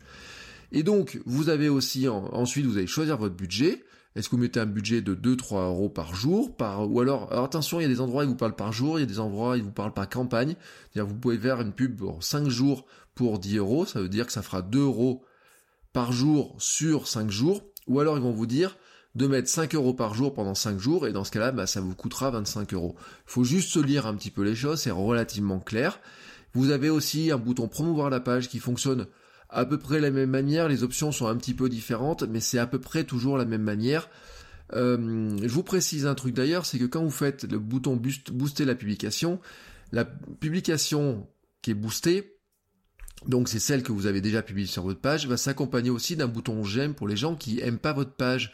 Et 0.71 0.85
donc, 0.85 1.21
vous 1.27 1.49
avez 1.49 1.69
aussi, 1.69 2.07
ensuite, 2.09 2.67
vous 2.67 2.79
allez 2.79 2.87
choisir 2.87 3.17
votre 3.17 3.35
budget. 3.35 3.83
Est-ce 4.17 4.29
que 4.29 4.37
vous 4.37 4.43
mettez 4.43 4.61
un 4.61 4.67
budget 4.67 5.01
de 5.03 5.15
2-3 5.15 5.67
euros 5.67 5.89
par 5.89 6.15
jour 6.15 6.57
par, 6.57 6.89
Ou 6.89 7.01
alors, 7.01 7.33
attention, 7.33 7.81
il 7.81 7.83
y 7.83 7.87
a 7.87 7.89
des 7.89 8.01
endroits 8.01 8.23
où 8.23 8.27
ils 8.27 8.31
vous 8.31 8.37
parlent 8.37 8.55
par 8.55 8.73
jour, 8.73 8.99
il 8.99 9.03
y 9.03 9.05
a 9.05 9.07
des 9.07 9.19
endroits 9.19 9.53
où 9.53 9.55
ils 9.57 9.63
vous 9.63 9.73
parlent 9.73 9.93
par 9.93 10.09
campagne. 10.09 10.55
Vous 10.95 11.15
pouvez 11.15 11.37
faire 11.37 11.61
une 11.61 11.73
pub 11.73 11.97
pour 11.97 12.23
5 12.23 12.49
jours 12.49 12.87
pour 13.17 13.39
10 13.41 13.57
euros, 13.57 13.87
ça 13.87 14.01
veut 14.01 14.09
dire 14.09 14.27
que 14.27 14.33
ça 14.33 14.43
fera 14.43 14.63
2 14.63 14.79
euros 14.79 15.25
par 15.93 16.13
jour 16.13 16.55
sur 16.59 17.09
5 17.09 17.31
jours. 17.31 17.63
Ou 17.87 18.01
alors 18.01 18.17
ils 18.17 18.23
vont 18.23 18.33
vous 18.33 18.47
dire 18.47 18.77
de 19.15 19.27
mettre 19.27 19.49
5 19.49 19.75
euros 19.75 19.95
par 19.95 20.15
jour 20.15 20.33
pendant 20.33 20.55
5 20.55 20.79
jours, 20.79 21.07
et 21.07 21.13
dans 21.13 21.25
ce 21.25 21.31
cas-là, 21.31 21.53
bah, 21.53 21.67
ça 21.67 21.81
vous 21.81 21.95
coûtera 21.95 22.31
25 22.31 22.73
euros. 22.75 22.95
Il 22.99 23.31
faut 23.31 23.45
juste 23.45 23.71
se 23.71 23.79
lire 23.81 24.07
un 24.07 24.15
petit 24.15 24.31
peu 24.31 24.43
les 24.43 24.55
choses, 24.55 24.81
c'est 24.81 24.91
relativement 24.91 25.61
clair. 25.61 26.01
Vous 26.53 26.71
avez 26.71 26.91
aussi 26.91 27.31
un 27.33 27.37
bouton 27.37 27.69
promouvoir 27.69 28.11
la 28.11 28.21
page 28.21 28.49
qui 28.49 28.59
fonctionne 28.59 29.07
à 29.55 29.65
peu 29.65 29.79
près 29.79 30.01
la 30.01 30.11
même 30.11 30.31
manière, 30.31 30.69
les 30.69 30.83
options 30.83 31.13
sont 31.13 31.29
un 31.29 31.37
petit 31.37 31.55
peu 31.55 31.69
différentes, 31.69 32.25
mais 32.25 32.41
c'est 32.41 32.59
à 32.59 32.67
peu 32.67 32.81
près 32.81 33.05
toujours 33.05 33.39
la 33.39 33.45
même 33.45 33.63
manière. 33.63 34.11
Euh, 34.73 35.37
je 35.41 35.49
vous 35.49 35.63
précise 35.63 36.07
un 36.07 36.15
truc 36.15 36.35
d'ailleurs, 36.35 36.67
c'est 36.67 36.79
que 36.79 36.85
quand 36.85 37.05
vous 37.05 37.11
faites 37.11 37.45
le 37.45 37.59
bouton 37.59 38.01
booster 38.33 38.65
la 38.65 38.75
publication, 38.75 39.41
la 39.93 40.05
publication 40.05 41.29
qui 41.63 41.71
est 41.71 41.75
boostée, 41.75 42.37
donc 43.27 43.49
c'est 43.49 43.61
celle 43.61 43.83
que 43.83 43.93
vous 43.93 44.07
avez 44.07 44.21
déjà 44.21 44.43
publiée 44.43 44.67
sur 44.67 44.83
votre 44.83 45.01
page, 45.01 45.29
va 45.29 45.37
s'accompagner 45.37 45.91
aussi 45.91 46.17
d'un 46.17 46.27
bouton 46.27 46.65
j'aime 46.65 46.95
pour 46.95 47.07
les 47.07 47.17
gens 47.17 47.37
qui 47.37 47.61
aiment 47.61 47.79
pas 47.79 47.93
votre 47.93 48.13
page. 48.13 48.53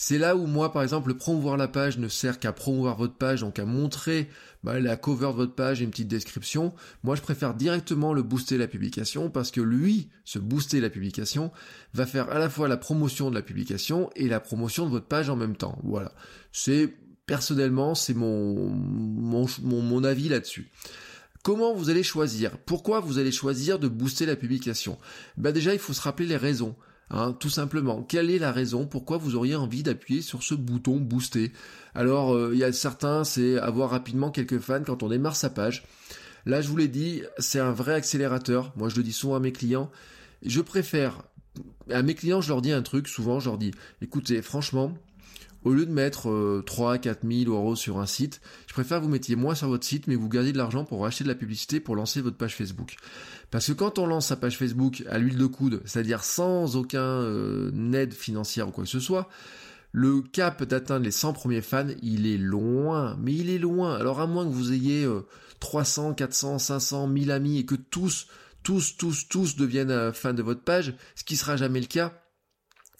C'est 0.00 0.18
là 0.18 0.36
où 0.36 0.46
moi, 0.46 0.72
par 0.72 0.84
exemple, 0.84 1.08
le 1.08 1.16
promouvoir 1.16 1.56
la 1.56 1.66
page 1.66 1.98
ne 1.98 2.06
sert 2.06 2.38
qu'à 2.38 2.52
promouvoir 2.52 2.96
votre 2.96 3.16
page, 3.16 3.40
donc 3.40 3.58
à 3.58 3.64
montrer 3.64 4.28
bah, 4.62 4.78
la 4.78 4.96
cover 4.96 5.26
de 5.26 5.32
votre 5.32 5.56
page 5.56 5.80
et 5.80 5.84
une 5.84 5.90
petite 5.90 6.06
description. 6.06 6.72
Moi, 7.02 7.16
je 7.16 7.20
préfère 7.20 7.52
directement 7.52 8.12
le 8.12 8.22
booster 8.22 8.58
la 8.58 8.68
publication 8.68 9.28
parce 9.28 9.50
que 9.50 9.60
lui, 9.60 10.08
ce 10.24 10.38
booster 10.38 10.80
la 10.80 10.88
publication, 10.88 11.50
va 11.94 12.06
faire 12.06 12.30
à 12.30 12.38
la 12.38 12.48
fois 12.48 12.68
la 12.68 12.76
promotion 12.76 13.28
de 13.28 13.34
la 13.34 13.42
publication 13.42 14.08
et 14.14 14.28
la 14.28 14.38
promotion 14.38 14.86
de 14.86 14.90
votre 14.92 15.08
page 15.08 15.30
en 15.30 15.36
même 15.36 15.56
temps. 15.56 15.80
Voilà. 15.82 16.12
C'est 16.52 16.94
personnellement, 17.26 17.96
c'est 17.96 18.14
mon, 18.14 18.70
mon, 18.70 19.48
mon 19.64 20.04
avis 20.04 20.28
là-dessus. 20.28 20.70
Comment 21.42 21.74
vous 21.74 21.90
allez 21.90 22.04
choisir? 22.04 22.56
Pourquoi 22.58 23.00
vous 23.00 23.18
allez 23.18 23.32
choisir 23.32 23.80
de 23.80 23.88
booster 23.88 24.26
la 24.26 24.36
publication? 24.36 24.96
Ben 25.36 25.50
déjà, 25.50 25.72
il 25.72 25.80
faut 25.80 25.92
se 25.92 26.02
rappeler 26.02 26.26
les 26.26 26.36
raisons. 26.36 26.76
Hein, 27.10 27.34
tout 27.38 27.48
simplement, 27.48 28.02
quelle 28.02 28.30
est 28.30 28.38
la 28.38 28.52
raison 28.52 28.86
pourquoi 28.86 29.16
vous 29.16 29.34
auriez 29.34 29.56
envie 29.56 29.82
d'appuyer 29.82 30.20
sur 30.20 30.42
ce 30.42 30.54
bouton 30.54 30.96
booster? 30.96 31.52
Alors, 31.94 32.34
euh, 32.34 32.50
il 32.52 32.58
y 32.58 32.64
a 32.64 32.72
certains, 32.72 33.24
c'est 33.24 33.58
avoir 33.58 33.90
rapidement 33.90 34.30
quelques 34.30 34.58
fans 34.58 34.82
quand 34.84 35.02
on 35.02 35.08
démarre 35.08 35.36
sa 35.36 35.48
page. 35.48 35.84
Là, 36.44 36.60
je 36.60 36.68
vous 36.68 36.76
l'ai 36.76 36.88
dit, 36.88 37.22
c'est 37.38 37.60
un 37.60 37.72
vrai 37.72 37.94
accélérateur. 37.94 38.72
Moi, 38.76 38.88
je 38.88 38.96
le 38.96 39.02
dis 39.02 39.12
souvent 39.12 39.36
à 39.36 39.40
mes 39.40 39.52
clients. 39.52 39.90
Je 40.44 40.60
préfère, 40.60 41.22
à 41.90 42.02
mes 42.02 42.14
clients, 42.14 42.40
je 42.40 42.48
leur 42.48 42.62
dis 42.62 42.72
un 42.72 42.82
truc, 42.82 43.08
souvent, 43.08 43.40
je 43.40 43.48
leur 43.48 43.58
dis, 43.58 43.72
écoutez, 44.02 44.42
franchement, 44.42 44.94
au 45.64 45.72
lieu 45.72 45.86
de 45.86 45.92
mettre 45.92 46.62
3 46.64 46.94
à 46.94 46.98
4 46.98 47.26
000 47.28 47.50
euros 47.50 47.76
sur 47.76 47.98
un 47.98 48.06
site, 48.06 48.40
je 48.66 48.72
préfère 48.72 48.98
que 48.98 49.04
vous 49.04 49.10
mettiez 49.10 49.36
moins 49.36 49.54
sur 49.54 49.68
votre 49.68 49.84
site, 49.84 50.06
mais 50.06 50.14
vous 50.14 50.28
gardiez 50.28 50.52
de 50.52 50.58
l'argent 50.58 50.84
pour 50.84 51.04
acheter 51.04 51.24
de 51.24 51.28
la 51.28 51.34
publicité 51.34 51.80
pour 51.80 51.96
lancer 51.96 52.20
votre 52.20 52.36
page 52.36 52.54
Facebook. 52.54 52.96
Parce 53.50 53.66
que 53.66 53.72
quand 53.72 53.98
on 53.98 54.06
lance 54.06 54.26
sa 54.26 54.36
page 54.36 54.56
Facebook 54.56 55.02
à 55.08 55.18
l'huile 55.18 55.38
de 55.38 55.46
coude, 55.46 55.80
c'est-à-dire 55.84 56.22
sans 56.22 56.76
aucun 56.76 57.00
euh, 57.00 57.92
aide 57.92 58.14
financière 58.14 58.68
ou 58.68 58.70
quoi 58.70 58.84
que 58.84 58.90
ce 58.90 59.00
soit, 59.00 59.28
le 59.92 60.20
cap 60.20 60.62
d'atteindre 60.64 61.04
les 61.04 61.10
100 61.10 61.32
premiers 61.32 61.62
fans, 61.62 61.88
il 62.02 62.26
est 62.26 62.38
loin, 62.38 63.16
mais 63.20 63.34
il 63.34 63.50
est 63.50 63.58
loin. 63.58 63.94
Alors 63.94 64.20
à 64.20 64.26
moins 64.26 64.44
que 64.44 64.52
vous 64.52 64.72
ayez 64.72 65.08
300, 65.60 66.14
400, 66.14 66.58
500, 66.58 67.06
1000 67.08 67.30
amis 67.30 67.58
et 67.58 67.64
que 67.64 67.74
tous, 67.74 68.26
tous, 68.62 68.96
tous, 68.96 69.28
tous 69.28 69.56
deviennent 69.56 69.90
euh, 69.90 70.12
fans 70.12 70.34
de 70.34 70.42
votre 70.42 70.62
page, 70.62 70.94
ce 71.14 71.24
qui 71.24 71.36
sera 71.36 71.56
jamais 71.56 71.80
le 71.80 71.86
cas. 71.86 72.12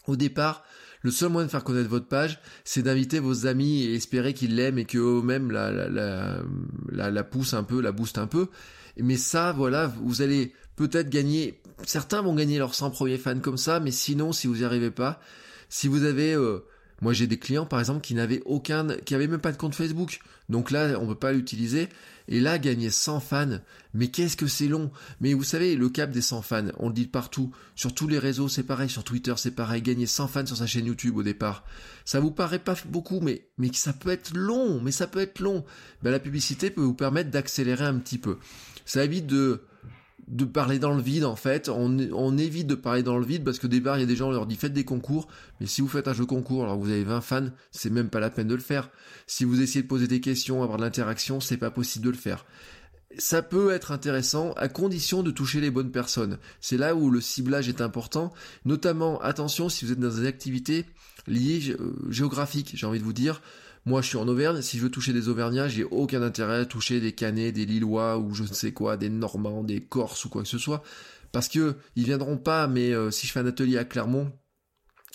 Au 0.06 0.16
départ, 0.16 0.64
le 1.02 1.10
seul 1.10 1.30
moyen 1.30 1.46
de 1.46 1.50
faire 1.50 1.64
connaître 1.64 1.88
votre 1.88 2.08
page, 2.08 2.40
c'est 2.64 2.82
d'inviter 2.82 3.20
vos 3.20 3.46
amis 3.46 3.84
et 3.84 3.94
espérer 3.94 4.34
qu'ils 4.34 4.56
l'aiment 4.56 4.78
et 4.78 4.84
qu'eux-mêmes 4.84 5.50
la, 5.50 5.70
la, 5.70 5.88
la, 5.88 7.10
la, 7.10 7.24
poussent 7.24 7.54
un 7.54 7.62
peu, 7.62 7.80
la 7.80 7.92
boostent 7.92 8.18
un 8.18 8.26
peu. 8.26 8.48
Mais 8.96 9.16
ça, 9.16 9.52
voilà, 9.52 9.92
vous 10.02 10.22
allez 10.22 10.52
peut-être 10.76 11.08
gagner. 11.08 11.60
Certains 11.84 12.22
vont 12.22 12.34
gagner 12.34 12.58
leurs 12.58 12.74
100 12.74 12.90
premiers 12.90 13.18
fans 13.18 13.38
comme 13.38 13.56
ça, 13.58 13.78
mais 13.78 13.92
sinon, 13.92 14.32
si 14.32 14.48
vous 14.48 14.56
n'y 14.56 14.64
arrivez 14.64 14.90
pas, 14.90 15.20
si 15.68 15.86
vous 15.86 16.02
avez 16.04 16.34
euh, 16.34 16.64
moi, 17.00 17.12
j'ai 17.12 17.26
des 17.26 17.38
clients, 17.38 17.66
par 17.66 17.78
exemple, 17.78 18.00
qui 18.00 18.14
n'avaient 18.14 18.42
aucun, 18.44 18.88
qui 19.04 19.14
avaient 19.14 19.28
même 19.28 19.40
pas 19.40 19.52
de 19.52 19.56
compte 19.56 19.74
Facebook. 19.74 20.18
Donc 20.48 20.70
là, 20.70 20.98
on 21.00 21.06
peut 21.06 21.14
pas 21.14 21.32
l'utiliser. 21.32 21.88
Et 22.26 22.40
là, 22.40 22.58
gagner 22.58 22.90
100 22.90 23.20
fans. 23.20 23.58
Mais 23.94 24.08
qu'est-ce 24.08 24.36
que 24.36 24.48
c'est 24.48 24.66
long. 24.66 24.90
Mais 25.20 25.32
vous 25.32 25.44
savez, 25.44 25.76
le 25.76 25.88
cap 25.88 26.10
des 26.10 26.20
100 26.20 26.42
fans, 26.42 26.66
on 26.78 26.88
le 26.88 26.94
dit 26.94 27.06
partout. 27.06 27.52
Sur 27.76 27.94
tous 27.94 28.08
les 28.08 28.18
réseaux, 28.18 28.48
c'est 28.48 28.64
pareil. 28.64 28.90
Sur 28.90 29.04
Twitter, 29.04 29.34
c'est 29.36 29.52
pareil. 29.52 29.80
Gagner 29.80 30.06
100 30.06 30.28
fans 30.28 30.46
sur 30.46 30.56
sa 30.56 30.66
chaîne 30.66 30.86
YouTube 30.86 31.16
au 31.16 31.22
départ. 31.22 31.64
Ça 32.04 32.18
vous 32.18 32.32
paraît 32.32 32.58
pas 32.58 32.74
beaucoup, 32.86 33.20
mais, 33.20 33.46
mais 33.58 33.70
ça 33.72 33.92
peut 33.92 34.10
être 34.10 34.36
long. 34.36 34.80
Mais 34.80 34.92
ça 34.92 35.06
peut 35.06 35.20
être 35.20 35.38
long. 35.38 35.64
Ben, 36.02 36.10
la 36.10 36.20
publicité 36.20 36.70
peut 36.70 36.82
vous 36.82 36.94
permettre 36.94 37.30
d'accélérer 37.30 37.84
un 37.84 37.98
petit 37.98 38.18
peu. 38.18 38.38
Ça 38.84 39.04
évite 39.04 39.26
de, 39.26 39.62
de 40.28 40.44
parler 40.44 40.78
dans 40.78 40.94
le 40.94 41.02
vide 41.02 41.24
en 41.24 41.36
fait. 41.36 41.68
On, 41.68 42.38
évite 42.38 42.66
de 42.66 42.74
parler 42.74 43.02
dans 43.02 43.18
le 43.18 43.24
vide 43.24 43.44
parce 43.44 43.58
que 43.58 43.66
au 43.66 43.70
départ 43.70 43.96
il 43.96 44.00
y 44.00 44.04
a 44.04 44.06
des 44.06 44.16
gens 44.16 44.28
on 44.28 44.32
leur 44.32 44.46
dit 44.46 44.56
faites 44.56 44.72
des 44.72 44.84
concours, 44.84 45.28
mais 45.60 45.66
si 45.66 45.80
vous 45.80 45.88
faites 45.88 46.08
un 46.08 46.12
jeu 46.12 46.26
concours 46.26 46.64
alors 46.64 46.76
que 46.76 46.84
vous 46.84 46.90
avez 46.90 47.04
20 47.04 47.20
fans, 47.20 47.48
c'est 47.70 47.90
même 47.90 48.10
pas 48.10 48.20
la 48.20 48.30
peine 48.30 48.48
de 48.48 48.54
le 48.54 48.60
faire. 48.60 48.90
Si 49.26 49.44
vous 49.44 49.60
essayez 49.60 49.82
de 49.82 49.88
poser 49.88 50.06
des 50.06 50.20
questions, 50.20 50.62
avoir 50.62 50.78
de 50.78 50.84
l'interaction, 50.84 51.40
c'est 51.40 51.56
pas 51.56 51.70
possible 51.70 52.04
de 52.04 52.10
le 52.10 52.16
faire. 52.16 52.44
Ça 53.16 53.42
peut 53.42 53.72
être 53.72 53.90
intéressant 53.90 54.52
à 54.52 54.68
condition 54.68 55.22
de 55.22 55.30
toucher 55.30 55.60
les 55.60 55.70
bonnes 55.70 55.90
personnes. 55.90 56.38
C'est 56.60 56.76
là 56.76 56.94
où 56.94 57.10
le 57.10 57.22
ciblage 57.22 57.68
est 57.68 57.80
important. 57.80 58.32
Notamment, 58.66 59.20
attention 59.22 59.68
si 59.68 59.84
vous 59.84 59.92
êtes 59.92 59.98
dans 59.98 60.14
des 60.14 60.26
activités 60.26 60.84
liées 61.26 61.74
euh, 61.80 61.94
géographiques, 62.10 62.72
j'ai 62.74 62.86
envie 62.86 62.98
de 62.98 63.04
vous 63.04 63.12
dire. 63.14 63.40
Moi, 63.86 64.02
je 64.02 64.08
suis 64.08 64.16
en 64.16 64.28
Auvergne. 64.28 64.60
Si 64.62 64.78
je 64.78 64.82
veux 64.82 64.90
toucher 64.90 65.12
des 65.12 65.28
Auvergnats, 65.28 65.68
j'ai 65.68 65.84
aucun 65.84 66.22
intérêt 66.22 66.60
à 66.60 66.64
toucher 66.66 67.00
des 67.00 67.12
Canets, 67.12 67.52
des 67.52 67.66
Lillois 67.66 68.18
ou 68.18 68.34
je 68.34 68.42
ne 68.42 68.48
sais 68.48 68.72
quoi, 68.72 68.96
des 68.96 69.08
Normands, 69.08 69.64
des 69.64 69.80
Corses 69.80 70.24
ou 70.24 70.28
quoi 70.28 70.42
que 70.42 70.48
ce 70.48 70.58
soit, 70.58 70.82
parce 71.32 71.48
que 71.48 71.76
ils 71.96 72.04
viendront 72.04 72.36
pas. 72.36 72.66
Mais 72.66 72.92
euh, 72.92 73.10
si 73.10 73.26
je 73.26 73.32
fais 73.32 73.40
un 73.40 73.46
atelier 73.46 73.78
à 73.78 73.84
Clermont, 73.84 74.32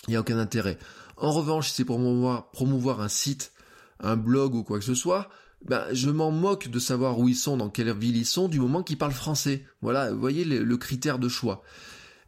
il 0.06 0.10
n'y 0.10 0.16
a 0.16 0.20
aucun 0.20 0.38
intérêt. 0.38 0.78
En 1.16 1.30
revanche, 1.30 1.68
si 1.68 1.74
c'est 1.74 1.84
pour 1.84 1.96
promouvoir, 1.96 2.50
promouvoir 2.50 3.00
un 3.00 3.08
site, 3.08 3.52
un 4.00 4.16
blog 4.16 4.54
ou 4.54 4.64
quoi 4.64 4.78
que 4.78 4.84
ce 4.84 4.94
soit, 4.94 5.28
ben, 5.64 5.84
je 5.92 6.10
m'en 6.10 6.30
moque 6.30 6.68
de 6.68 6.78
savoir 6.78 7.18
où 7.18 7.28
ils 7.28 7.36
sont, 7.36 7.56
dans 7.56 7.70
quelle 7.70 7.92
ville 7.96 8.16
ils 8.16 8.26
sont, 8.26 8.48
du 8.48 8.60
moment 8.60 8.82
qu'ils 8.82 8.98
parlent 8.98 9.12
français. 9.12 9.64
Voilà, 9.80 10.12
vous 10.12 10.20
voyez 10.20 10.44
le 10.44 10.76
critère 10.76 11.18
de 11.18 11.28
choix. 11.28 11.62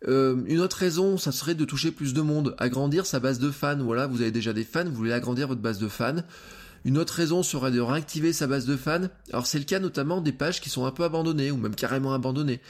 Euh, 0.06 0.42
une 0.46 0.60
autre 0.60 0.76
raison, 0.76 1.16
ça 1.16 1.32
serait 1.32 1.54
de 1.54 1.64
toucher 1.64 1.90
plus 1.90 2.12
de 2.14 2.20
monde, 2.20 2.54
agrandir 2.58 3.06
sa 3.06 3.20
base 3.20 3.38
de 3.38 3.50
fans. 3.50 3.78
Voilà, 3.78 4.06
vous 4.06 4.20
avez 4.20 4.30
déjà 4.30 4.52
des 4.52 4.64
fans, 4.64 4.84
vous 4.84 4.94
voulez 4.94 5.12
agrandir 5.12 5.48
votre 5.48 5.60
base 5.60 5.78
de 5.78 5.88
fans. 5.88 6.22
Une 6.84 6.98
autre 6.98 7.14
raison 7.14 7.42
serait 7.42 7.72
de 7.72 7.80
réactiver 7.80 8.32
sa 8.32 8.46
base 8.46 8.66
de 8.66 8.76
fans. 8.76 9.08
Alors 9.32 9.46
c'est 9.46 9.58
le 9.58 9.64
cas 9.64 9.80
notamment 9.80 10.20
des 10.20 10.32
pages 10.32 10.60
qui 10.60 10.70
sont 10.70 10.86
un 10.86 10.92
peu 10.92 11.02
abandonnées 11.02 11.50
ou 11.50 11.56
même 11.56 11.74
carrément 11.74 12.14
abandonnées. 12.14 12.60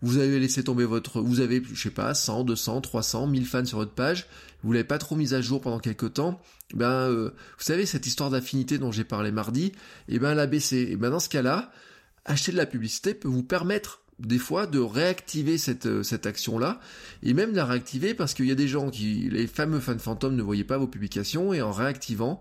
Vous 0.00 0.18
avez 0.18 0.38
laissé 0.38 0.62
tomber 0.62 0.84
votre, 0.84 1.20
vous 1.20 1.40
avez, 1.40 1.62
je 1.72 1.82
sais 1.82 1.90
pas, 1.90 2.14
100, 2.14 2.44
200, 2.44 2.82
300, 2.82 3.26
1000 3.26 3.46
fans 3.46 3.64
sur 3.64 3.78
votre 3.78 3.92
page. 3.92 4.26
Vous 4.62 4.72
l'avez 4.72 4.84
pas 4.84 4.98
trop 4.98 5.16
mise 5.16 5.34
à 5.34 5.40
jour 5.40 5.60
pendant 5.60 5.78
quelques 5.78 6.14
temps. 6.14 6.40
Ben, 6.74 6.86
euh, 6.86 7.30
vous 7.58 7.64
savez 7.64 7.86
cette 7.86 8.06
histoire 8.06 8.30
d'affinité 8.30 8.78
dont 8.78 8.92
j'ai 8.92 9.04
parlé 9.04 9.32
mardi, 9.32 9.66
et 9.66 9.72
eh 10.08 10.18
ben 10.18 10.32
elle 10.32 10.40
a 10.40 10.46
baissé. 10.46 10.88
Et 10.90 10.96
ben 10.96 11.10
dans 11.10 11.20
ce 11.20 11.28
cas-là, 11.28 11.72
acheter 12.24 12.52
de 12.52 12.56
la 12.56 12.66
publicité 12.66 13.14
peut 13.14 13.28
vous 13.28 13.42
permettre 13.42 14.02
des 14.18 14.38
fois 14.38 14.66
de 14.66 14.78
réactiver 14.78 15.58
cette, 15.58 15.86
euh, 15.86 16.02
cette 16.02 16.26
action-là, 16.26 16.80
et 17.22 17.34
même 17.34 17.52
de 17.52 17.56
la 17.56 17.64
réactiver 17.64 18.14
parce 18.14 18.34
qu'il 18.34 18.46
y 18.46 18.52
a 18.52 18.56
des 18.56 18.68
gens 18.68 18.90
qui, 18.90 19.28
les 19.30 19.46
fameux 19.46 19.80
fans 19.80 19.98
fantômes 19.98 20.36
ne 20.36 20.42
voyaient 20.42 20.64
pas 20.64 20.78
vos 20.78 20.86
publications, 20.86 21.52
et 21.52 21.62
en 21.62 21.72
réactivant, 21.72 22.40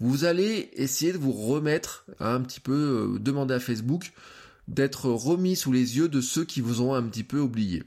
vous 0.00 0.24
allez 0.24 0.70
essayer 0.74 1.12
de 1.12 1.18
vous 1.18 1.32
remettre, 1.32 2.06
un 2.18 2.40
petit 2.40 2.60
peu, 2.60 2.72
euh, 3.14 3.18
demander 3.18 3.54
à 3.54 3.60
Facebook 3.60 4.12
d'être 4.68 5.06
remis 5.06 5.56
sous 5.56 5.72
les 5.72 5.96
yeux 5.96 6.08
de 6.08 6.20
ceux 6.20 6.44
qui 6.44 6.60
vous 6.60 6.80
ont 6.80 6.94
un 6.94 7.02
petit 7.02 7.24
peu 7.24 7.38
oublié. 7.38 7.82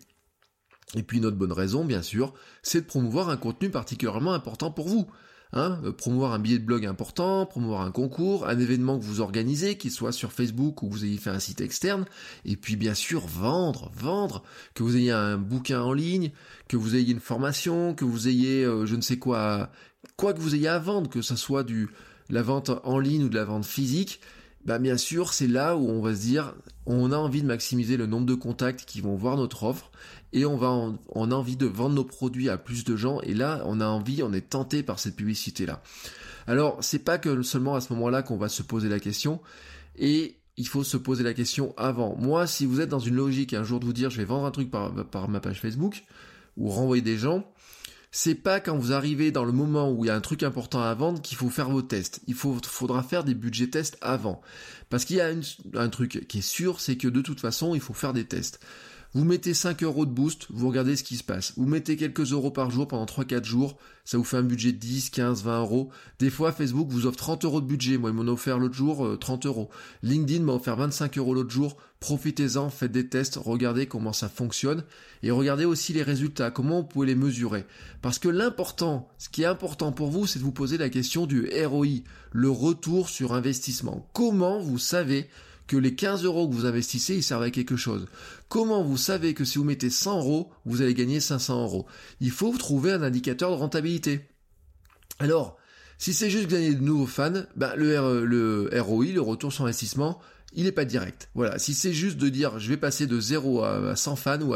Et 0.95 1.03
puis 1.03 1.17
une 1.17 1.25
autre 1.25 1.37
bonne 1.37 1.51
raison, 1.51 1.83
bien 1.83 2.01
sûr, 2.01 2.33
c'est 2.63 2.81
de 2.81 2.85
promouvoir 2.85 3.29
un 3.29 3.37
contenu 3.37 3.69
particulièrement 3.69 4.33
important 4.33 4.71
pour 4.71 4.87
vous. 4.87 5.07
Hein, 5.53 5.79
euh, 5.85 5.91
promouvoir 5.91 6.33
un 6.33 6.39
billet 6.39 6.57
de 6.57 6.65
blog 6.65 6.85
important, 6.85 7.45
promouvoir 7.45 7.81
un 7.81 7.91
concours, 7.91 8.47
un 8.47 8.59
événement 8.59 8.99
que 8.99 9.05
vous 9.05 9.21
organisez, 9.21 9.77
qu'il 9.77 9.91
soit 9.91 10.11
sur 10.11 10.33
Facebook 10.33 10.81
ou 10.83 10.89
que 10.89 10.93
vous 10.93 11.05
ayez 11.05 11.17
fait 11.17 11.29
un 11.29 11.39
site 11.39 11.61
externe, 11.61 12.05
et 12.43 12.57
puis 12.57 12.75
bien 12.75 12.93
sûr 12.93 13.25
vendre, 13.25 13.91
vendre, 13.95 14.43
que 14.73 14.83
vous 14.83 14.97
ayez 14.97 15.11
un 15.11 15.37
bouquin 15.37 15.81
en 15.81 15.93
ligne, 15.93 16.31
que 16.67 16.77
vous 16.77 16.95
ayez 16.95 17.13
une 17.13 17.19
formation, 17.19 17.93
que 17.93 18.05
vous 18.05 18.27
ayez 18.27 18.65
euh, 18.65 18.85
je 18.85 18.95
ne 18.95 19.01
sais 19.01 19.17
quoi, 19.17 19.69
quoi 20.17 20.33
que 20.33 20.41
vous 20.41 20.55
ayez 20.55 20.67
à 20.67 20.79
vendre, 20.79 21.09
que 21.09 21.21
ce 21.21 21.35
soit 21.35 21.63
du 21.63 21.89
la 22.29 22.41
vente 22.41 22.71
en 22.83 22.99
ligne 22.99 23.25
ou 23.25 23.29
de 23.29 23.35
la 23.35 23.45
vente 23.45 23.65
physique, 23.65 24.19
bah 24.65 24.79
bien 24.79 24.97
sûr 24.97 25.33
c'est 25.33 25.47
là 25.47 25.77
où 25.77 25.87
on 25.87 26.01
va 26.01 26.15
se 26.15 26.21
dire 26.21 26.55
on 26.85 27.11
a 27.11 27.17
envie 27.17 27.41
de 27.41 27.47
maximiser 27.47 27.97
le 27.97 28.07
nombre 28.07 28.25
de 28.25 28.35
contacts 28.35 28.85
qui 28.85 29.01
vont 29.01 29.15
voir 29.15 29.37
notre 29.37 29.63
offre 29.63 29.91
et 30.33 30.45
on 30.45 30.57
va 30.57 30.67
a 30.67 31.35
envie 31.35 31.55
de 31.55 31.65
vendre 31.65 31.95
nos 31.95 32.03
produits 32.03 32.49
à 32.49 32.57
plus 32.57 32.83
de 32.83 32.95
gens 32.95 33.21
et 33.21 33.33
là 33.33 33.63
on 33.65 33.79
a 33.79 33.87
envie, 33.87 34.21
on 34.23 34.33
est 34.33 34.49
tenté 34.49 34.83
par 34.83 34.99
cette 34.99 35.15
publicité 35.15 35.65
là. 35.65 35.81
Alors 36.47 36.77
c'est 36.81 36.99
pas 36.99 37.17
que 37.17 37.41
seulement 37.41 37.75
à 37.75 37.81
ce 37.81 37.93
moment-là 37.93 38.21
qu'on 38.21 38.37
va 38.37 38.49
se 38.49 38.63
poser 38.63 38.89
la 38.89 38.99
question 38.99 39.39
et 39.97 40.35
il 40.57 40.67
faut 40.67 40.83
se 40.83 40.97
poser 40.97 41.23
la 41.23 41.33
question 41.33 41.73
avant. 41.75 42.15
Moi, 42.15 42.47
si 42.47 42.65
vous 42.65 42.79
êtes 42.79 42.89
dans 42.89 42.99
une 42.99 43.15
logique 43.15 43.53
un 43.53 43.63
jour 43.63 43.79
de 43.79 43.85
vous 43.85 43.93
dire 43.93 44.09
je 44.09 44.17
vais 44.17 44.25
vendre 44.25 44.45
un 44.45 44.51
truc 44.51 44.71
par 44.71 45.29
ma 45.29 45.39
page 45.39 45.59
Facebook 45.59 46.03
ou 46.57 46.69
renvoyer 46.69 47.01
des 47.01 47.17
gens, 47.17 47.45
c'est 48.17 48.33
pas 48.33 48.61
quand 48.61 48.77
vous 48.77 48.93
arrivez 48.93 49.31
dans 49.33 49.43
le 49.43 49.51
moment 49.51 49.91
où 49.91 50.05
il 50.05 50.07
y 50.07 50.09
a 50.09 50.15
un 50.15 50.21
truc 50.21 50.41
important 50.41 50.81
à 50.81 50.93
vendre 50.93 51.21
qu'il 51.21 51.37
faut 51.37 51.49
faire 51.49 51.69
vos 51.69 51.81
tests. 51.81 52.21
Il 52.27 52.33
faudra 52.33 53.03
faire 53.03 53.25
des 53.25 53.35
budgets 53.35 53.69
tests 53.69 53.97
avant. 53.99 54.41
Parce 54.89 55.03
qu'il 55.03 55.17
y 55.17 55.21
a 55.21 55.33
un 55.73 55.89
truc 55.89 56.25
qui 56.29 56.37
est 56.37 56.41
sûr, 56.41 56.79
c'est 56.79 56.95
que 56.95 57.09
de 57.09 57.19
toute 57.19 57.41
façon, 57.41 57.75
il 57.75 57.81
faut 57.81 57.93
faire 57.93 58.13
des 58.13 58.23
tests. 58.23 58.61
Vous 59.15 59.23
mettez 59.23 59.53
5 59.53 59.81
euros 59.83 60.05
de 60.05 60.11
boost, 60.11 60.47
vous 60.49 60.67
regardez 60.67 60.97
ce 60.97 61.03
qui 61.03 61.15
se 61.15 61.23
passe. 61.23 61.53
Vous 61.55 61.65
mettez 61.65 61.95
quelques 61.95 62.33
euros 62.33 62.51
par 62.51 62.69
jour 62.69 62.85
pendant 62.85 63.05
3-4 63.05 63.45
jours, 63.45 63.77
ça 64.03 64.17
vous 64.17 64.25
fait 64.25 64.35
un 64.35 64.43
budget 64.43 64.73
de 64.73 64.77
10, 64.77 65.09
15, 65.09 65.41
20 65.41 65.61
euros. 65.61 65.89
Des 66.19 66.29
fois, 66.29 66.51
Facebook 66.51 66.89
vous 66.89 67.05
offre 67.05 67.15
30 67.15 67.45
euros 67.45 67.61
de 67.61 67.65
budget. 67.65 67.97
Moi, 67.97 68.09
ils 68.09 68.13
m'ont 68.13 68.27
offert 68.27 68.59
l'autre 68.59 68.75
jour 68.75 69.17
30 69.17 69.45
euh, 69.45 69.49
euros. 69.49 69.69
LinkedIn 70.03 70.43
m'a 70.43 70.51
offert 70.51 70.75
25 70.75 71.17
euros 71.17 71.33
l'autre 71.33 71.49
jour. 71.49 71.77
Profitez-en, 72.01 72.69
faites 72.69 72.91
des 72.91 73.07
tests, 73.07 73.39
regardez 73.41 73.87
comment 73.87 74.11
ça 74.11 74.27
fonctionne 74.27 74.83
et 75.23 75.31
regardez 75.31 75.63
aussi 75.63 75.93
les 75.93 76.03
résultats, 76.03 76.51
comment 76.51 76.81
vous 76.81 76.87
pouvez 76.87 77.07
les 77.07 77.15
mesurer. 77.15 77.65
Parce 78.01 78.19
que 78.19 78.27
l'important, 78.27 79.07
ce 79.17 79.29
qui 79.29 79.43
est 79.43 79.47
important 79.47 79.93
pour 79.93 80.11
vous, 80.11 80.27
c'est 80.27 80.39
de 80.39 80.43
vous 80.43 80.51
poser 80.51 80.77
la 80.77 80.89
question 80.89 81.25
du 81.25 81.49
ROI, 81.65 82.03
le 82.33 82.49
retour 82.49 83.07
sur 83.07 83.33
investissement. 83.33 84.07
Comment 84.13 84.59
vous 84.59 84.77
savez 84.77 85.29
que 85.67 85.77
les 85.77 85.95
15 85.95 86.23
euros 86.25 86.47
que 86.47 86.53
vous 86.53 86.65
investissez, 86.65 87.15
ils 87.15 87.23
servent 87.23 87.43
à 87.43 87.51
quelque 87.51 87.75
chose. 87.75 88.05
Comment 88.49 88.83
vous 88.83 88.97
savez 88.97 89.33
que 89.33 89.45
si 89.45 89.57
vous 89.57 89.63
mettez 89.63 89.89
100 89.89 90.19
euros, 90.19 90.51
vous 90.65 90.81
allez 90.81 90.93
gagner 90.93 91.19
500 91.19 91.63
euros? 91.63 91.85
Il 92.19 92.31
faut 92.31 92.55
trouver 92.57 92.91
un 92.91 93.01
indicateur 93.01 93.49
de 93.51 93.55
rentabilité. 93.55 94.27
Alors, 95.19 95.57
si 95.97 96.13
c'est 96.13 96.29
juste 96.29 96.49
gagner 96.49 96.73
de 96.73 96.81
nouveaux 96.81 97.07
fans, 97.07 97.43
ben 97.55 97.73
le, 97.75 98.69
ROI, 98.79 99.05
le 99.07 99.21
retour 99.21 99.51
sur 99.51 99.63
investissement, 99.63 100.19
il 100.53 100.65
n'est 100.65 100.71
pas 100.71 100.85
direct. 100.85 101.29
Voilà, 101.35 101.57
si 101.57 101.73
c'est 101.73 101.93
juste 101.93 102.17
de 102.17 102.29
dire 102.29 102.59
je 102.59 102.69
vais 102.69 102.77
passer 102.77 103.07
de 103.07 103.19
0 103.19 103.63
à 103.63 103.95
100 103.95 104.15
fans 104.15 104.41
ou, 104.41 104.55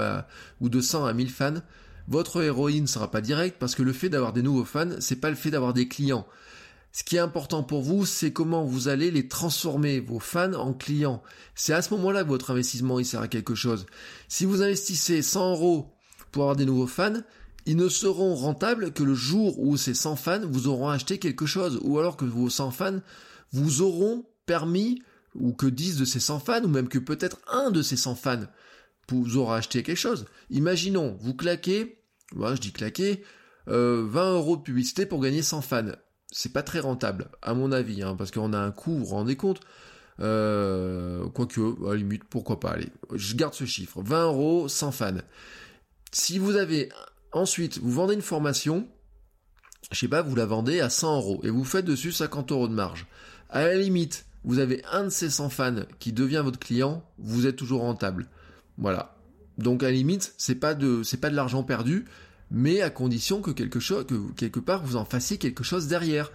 ou 0.62 0.70
de 0.70 0.82
100 0.82 1.06
à 1.06 1.14
1000 1.14 1.30
fans, 1.30 1.62
votre 2.08 2.44
ROI 2.44 2.82
ne 2.82 2.88
sera 2.88 3.12
pas 3.12 3.22
direct 3.22 3.58
parce 3.60 3.76
que 3.76 3.84
le 3.84 3.94
fait 3.94 4.10
d'avoir 4.10 4.34
des 4.34 4.42
nouveaux 4.42 4.66
fans, 4.66 4.90
c'est 5.00 5.18
pas 5.18 5.30
le 5.30 5.36
fait 5.36 5.52
d'avoir 5.52 5.74
des 5.74 5.88
clients. 5.88 6.26
Ce 6.92 7.04
qui 7.04 7.18
est 7.18 7.20
important 7.20 7.64
pour 7.64 7.82
vous, 7.82 8.06
c'est 8.06 8.34
comment 8.34 8.66
vous 8.66 8.88
allez 8.88 9.12
les 9.12 9.28
transformer, 9.28 10.00
vos 10.00 10.20
fans, 10.20 10.54
en 10.54 10.74
clients. 10.74 11.22
C'est 11.54 11.74
à 11.74 11.82
ce 11.82 11.94
moment-là 11.94 12.24
que 12.24 12.30
votre 12.30 12.52
investissement 12.52 13.00
il 13.00 13.06
sert 13.06 13.22
à 13.22 13.28
quelque 13.28 13.56
chose. 13.56 13.86
Si 14.28 14.46
vous 14.46 14.64
investissez 14.64 15.22
100 15.22 15.52
euros 15.52 15.94
pour 16.32 16.44
avoir 16.44 16.56
des 16.56 16.66
nouveaux 16.66 16.88
fans, 16.88 17.22
ils 17.66 17.76
ne 17.76 17.90
seront 17.90 18.34
rentables 18.36 18.92
que 18.92 19.04
le 19.04 19.14
jour 19.14 19.60
où 19.60 19.78
ces 19.78 19.94
100 19.94 20.16
fans 20.16 20.48
vous 20.48 20.68
auront 20.68 20.90
acheté 20.90 21.20
quelque 21.20 21.46
chose, 21.46 21.80
ou 21.84 22.00
alors 22.00 22.18
que 22.18 22.26
vos 22.26 22.50
100 22.50 22.72
fans 22.72 23.00
vous 23.52 23.82
auront 23.82 24.26
permis, 24.48 25.02
ou 25.36 25.54
que 25.54 25.68
10 25.68 25.98
de 25.98 26.06
ces 26.06 26.20
100 26.20 26.40
fans, 26.40 26.64
ou 26.64 26.68
même 26.70 26.90
que 26.90 26.98
peut-être 26.98 27.38
un 27.48 27.70
de 27.70 27.84
ces 27.84 27.98
100 27.98 28.16
fans 28.16 28.46
vous 29.12 29.38
aura 29.38 29.58
acheté 29.58 29.84
quelque 29.84 29.98
chose. 29.98 30.26
Imaginons, 30.50 31.18
vous 31.22 31.34
claquez, 31.34 32.00
moi 32.34 32.56
je 32.56 32.62
dis 32.62 32.72
claquer, 32.72 33.24
20 33.68 33.74
euh, 33.74 34.36
euros 34.36 34.58
de 34.58 34.62
publicité 34.62 35.06
pour 35.06 35.22
gagner 35.22 35.42
100 35.42 35.62
fans 35.62 35.92
c'est 36.32 36.54
pas 36.54 36.64
très 36.64 36.80
rentable, 36.80 37.30
à 37.42 37.54
mon 37.54 37.72
avis, 37.72 38.04
hein, 38.04 38.16
parce 38.16 38.32
qu'on 38.32 38.54
a 38.54 38.60
un 38.60 38.72
coût, 38.72 38.92
vous 38.92 39.06
vous 39.06 39.16
rendez 39.16 39.36
compte 39.36 39.62
euh, 40.20 41.28
Quoique, 41.30 41.60
à 41.86 41.92
la 41.92 41.96
limite, 41.96 42.24
pourquoi 42.24 42.60
pas, 42.60 42.72
allez, 42.72 42.90
je 43.14 43.36
garde 43.36 43.54
ce 43.54 43.66
chiffre, 43.66 44.02
20 44.02 44.26
euros, 44.26 44.68
100 44.68 44.92
fans. 44.92 45.14
Si 46.12 46.38
vous 46.40 46.56
avez, 46.56 46.90
ensuite, 47.32 47.80
vous 47.80 47.92
vendez 47.92 48.14
une 48.14 48.22
formation, 48.22 48.88
je 49.92 49.98
sais 49.98 50.08
pas, 50.08 50.22
vous 50.22 50.36
la 50.36 50.46
vendez 50.46 50.80
à 50.82 50.90
100 50.90 51.18
euros, 51.18 51.42
et 51.44 51.50
vous 51.50 51.64
faites 51.64 51.86
dessus 51.86 52.12
50 52.12 52.52
euros 52.52 52.68
de 52.68 52.74
marge. 52.74 53.08
À 53.50 53.64
la 53.64 53.76
limite, 53.76 54.26
vous 54.44 54.60
avez 54.60 54.84
un 54.92 55.06
de 55.06 55.10
ces 55.10 55.30
100 55.30 55.50
fans 55.50 55.84
qui 56.00 56.14
devient 56.14 56.42
votre 56.44 56.60
client, 56.60 57.04
vous 57.18 57.48
êtes 57.48 57.56
toujours 57.56 57.82
rentable. 57.82 58.28
Voilà. 58.78 59.16
Donc 59.58 59.84
à 59.84 59.88
la 59.88 59.94
limite, 59.94 60.34
c'est 60.38 60.56
pas 60.56 60.74
de, 60.74 61.04
c'est 61.04 61.18
pas 61.18 61.30
de 61.30 61.36
l'argent 61.36 61.64
perdu, 61.64 62.06
mais 62.52 62.82
à 62.82 62.90
condition 62.90 63.42
que 63.42 63.52
quelque 63.52 63.80
chose, 63.80 64.06
que 64.06 64.32
quelque 64.36 64.60
part 64.60 64.84
vous 64.84 64.96
en 64.96 65.06
fassiez 65.06 65.38
quelque 65.38 65.64
chose 65.64 65.88
derrière. 65.88 66.32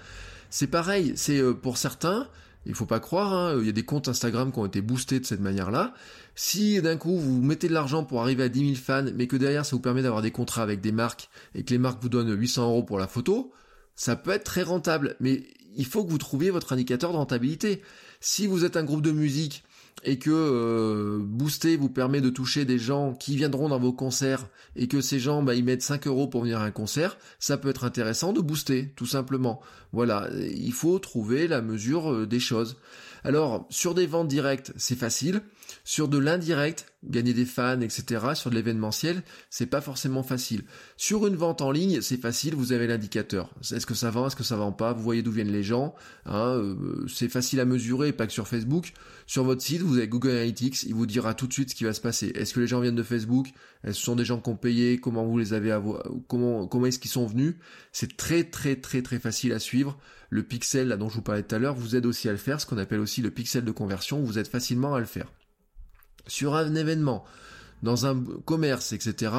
C'est 0.51 0.67
pareil, 0.67 1.13
c'est 1.17 1.39
euh, 1.39 1.53
pour 1.53 1.79
certains, 1.79 2.29
il 2.67 2.75
faut 2.75 2.87
pas 2.87 3.01
croire, 3.01 3.33
hein, 3.33 3.59
il 3.61 3.67
y 3.67 3.69
a 3.69 3.73
des 3.73 3.85
comptes 3.85 4.09
Instagram 4.09 4.53
qui 4.53 4.59
ont 4.59 4.67
été 4.67 4.81
boostés 4.81 5.21
de 5.21 5.27
cette 5.27 5.41
manière-là. 5.41 5.95
Si 6.35 6.81
d'un 6.81 6.97
coup 6.97 7.19
vous 7.19 7.43
mettez 7.43 7.69
de 7.69 7.75
l'argent 7.75 8.05
pour 8.05 8.23
arriver 8.23 8.45
à 8.45 8.49
10 8.49 8.61
000 8.61 8.75
fans, 8.75 9.11
mais 9.15 9.27
que 9.27 9.37
derrière 9.37 9.67
ça 9.67 9.77
vous 9.77 9.83
permet 9.83 10.03
d'avoir 10.03 10.23
des 10.23 10.31
contrats 10.31 10.63
avec 10.63 10.81
des 10.81 10.93
marques 10.93 11.29
et 11.55 11.65
que 11.65 11.71
les 11.71 11.79
marques 11.79 12.03
vous 12.03 12.09
donnent 12.09 12.33
800 12.33 12.69
euros 12.69 12.83
pour 12.83 12.99
la 12.99 13.07
photo, 13.07 13.53
ça 13.97 14.17
peut 14.17 14.31
être 14.31 14.45
très 14.45 14.63
rentable. 14.63 15.17
Mais 15.21 15.45
il 15.77 15.87
faut 15.87 16.05
que 16.05 16.11
vous 16.11 16.19
trouviez 16.19 16.51
votre 16.51 16.73
indicateur 16.73 17.13
de 17.13 17.17
rentabilité. 17.17 17.83
Si 18.21 18.47
vous 18.47 18.65
êtes 18.65 18.77
un 18.77 18.85
groupe 18.85 19.03
de 19.03 19.13
musique 19.13 19.65
et 20.03 20.19
que 20.19 20.31
euh, 20.31 21.19
booster 21.23 21.77
vous 21.77 21.89
permet 21.89 22.21
de 22.21 22.31
toucher 22.31 22.65
des 22.65 22.79
gens 22.79 23.15
qui 23.15 23.37
viendront 23.37 23.69
dans 23.69 23.79
vos 23.79 23.93
concerts 23.93 24.47
et 24.77 24.89
que 24.89 25.01
ces 25.01 25.19
gens 25.19 25.43
bah, 25.43 25.55
ils 25.55 25.65
mettent 25.65 25.83
5 25.83 26.07
euros 26.07 26.27
pour 26.27 26.43
venir 26.43 26.61
à 26.61 26.65
un 26.65 26.71
concert, 26.71 27.17
ça 27.39 27.57
peut 27.57 27.69
être 27.69 27.85
intéressant 27.85 28.33
de 28.33 28.41
booster, 28.41 28.93
tout 28.97 29.07
simplement. 29.07 29.61
Voilà, 29.93 30.29
il 30.37 30.73
faut 30.73 30.99
trouver 30.99 31.47
la 31.49 31.63
mesure 31.63 32.13
euh, 32.13 32.27
des 32.27 32.41
choses. 32.41 32.77
Alors, 33.23 33.67
sur 33.71 33.95
des 33.95 34.07
ventes 34.07 34.29
directes, 34.29 34.73
c'est 34.77 34.99
facile. 34.99 35.43
Sur 35.87 36.09
de 36.09 36.17
l'indirect, 36.17 36.87
gagner 37.05 37.35
des 37.35 37.45
fans, 37.45 37.83
etc., 37.83 38.33
sur 38.35 38.49
de 38.49 38.55
l'événementiel, 38.55 39.23
c'est 39.51 39.67
pas 39.67 39.83
forcément 39.83 40.23
facile. 40.23 40.63
Sur 40.97 41.27
une 41.27 41.37
vente 41.37 41.61
en 41.61 41.71
ligne, 41.71 42.01
c'est 42.01 42.17
facile, 42.17 42.55
vous 42.55 42.73
avez 42.73 42.87
l'indicateur. 42.87 43.51
Est-ce 43.61 43.85
que 43.85 43.93
ça 43.93 44.11
vend, 44.11 44.27
est-ce 44.27 44.35
que 44.35 44.45
ça 44.45 44.57
vend 44.57 44.73
pas, 44.73 44.95
vous 44.95 45.03
voyez 45.03 45.23
d'où 45.23 45.31
viennent 45.31 45.53
les 45.53 45.63
gens, 45.63 45.95
hein, 46.25 46.55
euh, 46.57 47.07
c'est 47.07 47.29
facile 47.29 47.61
à 47.61 47.67
mesurer, 47.67 48.13
pas 48.15 48.27
que 48.27 48.33
sur 48.33 48.49
Facebook. 48.49 48.95
Sur 49.27 49.45
votre 49.45 49.61
site, 49.61 49.83
vous 49.83 49.99
avez 49.99 50.09
Google 50.09 50.31
Analytics, 50.31 50.85
il 50.85 50.95
vous 50.95 51.05
dira 51.05 51.35
tout 51.35 51.47
de 51.47 51.53
suite 51.53 51.69
ce 51.69 51.75
qui 51.75 51.85
va 51.85 51.93
se 51.93 52.01
passer. 52.01 52.29
Est-ce 52.29 52.55
que 52.55 52.61
les 52.61 52.67
gens 52.67 52.81
viennent 52.81 52.95
de 52.95 53.03
Facebook? 53.03 53.49
Est-ce 53.83 53.93
que 53.93 53.99
ce 53.99 54.03
sont 54.05 54.17
des 54.17 54.25
gens 54.25 54.41
qui 54.41 54.49
ont 54.49 54.57
payé? 54.57 54.99
Comment 54.99 55.27
vous 55.27 55.37
les 55.37 55.53
avez 55.53 55.79
Comment, 56.29 56.67
comment 56.67 56.87
est-ce 56.87 56.99
qu'ils 56.99 57.11
sont 57.11 57.27
venus? 57.27 57.57
C'est 57.93 58.17
très 58.17 58.45
très 58.45 58.77
très 58.77 59.03
très 59.03 59.19
facile 59.19 59.53
à 59.53 59.59
suivre. 59.59 59.99
Le 60.31 60.43
pixel 60.43 60.89
là 60.89 60.97
dont 60.97 61.11
je 61.11 61.17
vous 61.17 61.23
parlais 61.23 61.43
tout 61.43 61.55
à 61.55 61.59
l'heure 61.59 61.75
vous 61.75 61.95
aide 61.95 62.07
aussi 62.07 62.31
à 62.31 62.33
le 62.33 62.39
faire, 62.39 62.59
ce 62.59 62.65
qu'on 62.65 62.79
appelle 62.79 63.01
aussi 63.01 63.21
le 63.21 63.31
pixel 63.31 63.65
de 63.65 63.71
conversion, 63.71 64.23
vous 64.23 64.39
aide 64.39 64.47
facilement 64.49 64.95
à 64.95 65.01
le 65.01 65.07
faire. 65.07 65.31
Sur 66.27 66.55
un 66.55 66.75
événement, 66.75 67.25
dans 67.83 68.07
un 68.07 68.23
commerce, 68.45 68.93
etc., 68.93 69.33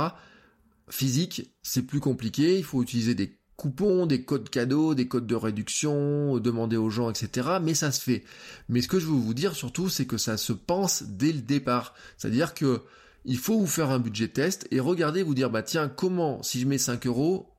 physique, 0.90 1.52
c'est 1.64 1.82
plus 1.82 2.00
compliqué, 2.00 2.58
il 2.58 2.64
faut 2.64 2.84
utiliser 2.84 3.16
des 3.16 3.38
coupons, 3.56 4.06
des 4.06 4.24
codes 4.24 4.50
cadeaux, 4.50 4.96
des 4.96 5.08
codes 5.08 5.28
de 5.28 5.36
réduction, 5.36 6.38
demander 6.40 6.78
aux 6.78 6.90
gens, 6.90 7.10
etc. 7.10 7.58
Mais 7.62 7.74
ça 7.74 7.92
se 7.92 8.02
fait. 8.02 8.24
Mais 8.70 8.82
ce 8.82 8.88
que 8.88 9.00
je 9.00 9.06
veux 9.06 9.14
vous 9.14 9.34
dire 9.34 9.56
surtout, 9.56 9.90
c'est 9.90 10.06
que 10.06 10.18
ça 10.18 10.38
se 10.38 10.54
pense 10.54 11.04
dès 11.04 11.32
le 11.32 11.42
départ. 11.42 11.94
C'est-à-dire 12.18 12.54
que 12.54 12.84
il 13.26 13.38
faut 13.38 13.58
vous 13.58 13.68
faire 13.68 13.90
un 13.90 14.00
budget 14.00 14.28
test 14.28 14.68
et 14.70 14.80
regarder, 14.80 15.24
vous 15.24 15.34
dire, 15.34 15.50
bah 15.50 15.64
tiens, 15.64 15.90
comment, 15.90 16.44
si 16.44 16.60
je 16.60 16.68
mets 16.68 16.78
5 16.78 17.08
euros, 17.08 17.50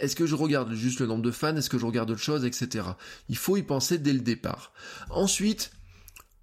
est-ce 0.00 0.16
que 0.16 0.26
je 0.26 0.34
regarde 0.34 0.72
juste 0.74 0.98
le 0.98 1.06
nombre 1.06 1.22
de 1.22 1.30
fans, 1.30 1.54
est-ce 1.56 1.70
que 1.70 1.78
je 1.78 1.86
regarde 1.86 2.10
autre 2.10 2.20
chose, 2.20 2.44
etc. 2.44 2.84
Il 3.28 3.36
faut 3.36 3.56
y 3.56 3.62
penser 3.62 3.98
dès 3.98 4.12
le 4.12 4.20
départ. 4.20 4.72
Ensuite, 5.10 5.70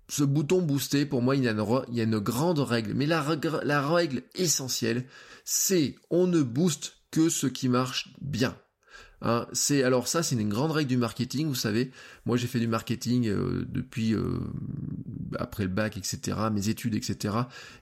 ce 0.08 0.24
bouton 0.24 0.62
booster, 0.62 1.06
pour 1.06 1.22
moi, 1.22 1.36
il 1.36 1.44
y 1.44 1.48
a 1.48 1.52
une, 1.52 2.20
grande 2.20 2.60
règle. 2.60 2.94
Mais 2.94 3.06
la, 3.06 3.26
la 3.64 3.88
règle 3.88 4.24
essentielle, 4.36 5.06
c'est 5.44 5.96
on 6.10 6.28
ne 6.28 6.42
booste 6.42 6.98
que 7.12 7.30
ce 7.30 7.48
qui 7.48 7.70
marche 7.70 8.14
bien. 8.22 8.56
Hein, 9.22 9.48
c'est 9.54 9.84
alors 9.84 10.08
ça, 10.08 10.24
c'est 10.24 10.36
une 10.36 10.50
grande 10.50 10.72
règle 10.72 10.90
du 10.90 10.98
marketing. 10.98 11.48
Vous 11.48 11.56
savez, 11.56 11.92
moi 12.26 12.38
j'ai 12.38 12.48
fait 12.48 12.60
du 12.60 12.68
marketing 12.68 13.28
euh, 13.28 13.66
depuis 13.68 14.14
euh, 14.14 14.40
après 15.40 15.64
le 15.64 15.70
bac, 15.70 15.98
etc. 15.98 16.38
Mes 16.52 16.70
études, 16.70 16.96
etc. 16.96 17.36